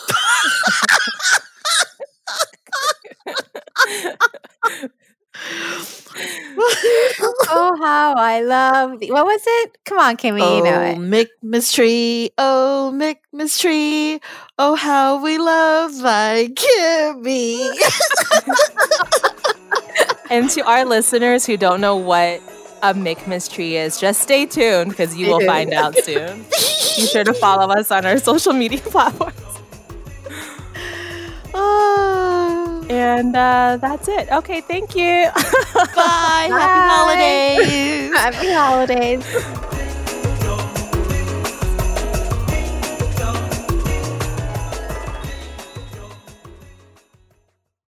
oh, 6.59 7.77
how 7.81 8.15
I 8.17 8.41
love 8.43 9.01
thee. 9.01 9.11
What 9.11 9.27
was 9.27 9.43
it? 9.45 9.79
Come 9.85 9.99
on, 9.99 10.17
Kimmie, 10.17 10.41
oh, 10.43 10.57
you 10.57 10.65
know 10.65 10.81
it. 10.81 10.97
Oh, 10.97 11.01
Mick 11.01 11.29
Tree. 11.73 12.31
Oh, 12.39 12.93
Mick 12.95 13.17
Miss 13.33 13.59
Tree. 13.59 14.21
Oh, 14.59 14.75
how 14.75 15.23
we 15.23 15.39
love 15.39 15.97
thy 15.99 16.49
Kimmie. 16.49 17.71
and 20.31 20.51
to 20.51 20.61
our 20.63 20.85
listeners 20.85 21.47
who 21.47 21.57
don't 21.57 21.81
know 21.81 21.97
what 21.97 22.41
a 22.83 22.95
Mi'kmaq 22.95 23.53
tree 23.53 23.77
is, 23.77 23.99
just 23.99 24.21
stay 24.23 24.47
tuned 24.47 24.91
because 24.91 25.17
you 25.17 25.29
will 25.29 25.41
find 25.41 25.73
out 25.73 25.97
soon. 26.05 26.45
Be 26.97 27.07
sure 27.07 27.25
to 27.25 27.35
follow 27.35 27.73
us 27.75 27.91
on 27.91 28.07
our 28.07 28.19
social 28.19 28.53
media 28.53 28.79
platforms. 28.85 29.41
oh, 31.55 32.87
And 32.91 33.35
uh, 33.35 33.79
that's 33.81 34.07
it. 34.09 34.31
Okay, 34.31 34.61
thank 34.61 34.95
you. 34.95 35.29
bye. 35.75 36.49
Happy 36.49 36.89
holidays. 36.95 38.13
Happy 38.17 38.53
holidays. 38.53 39.76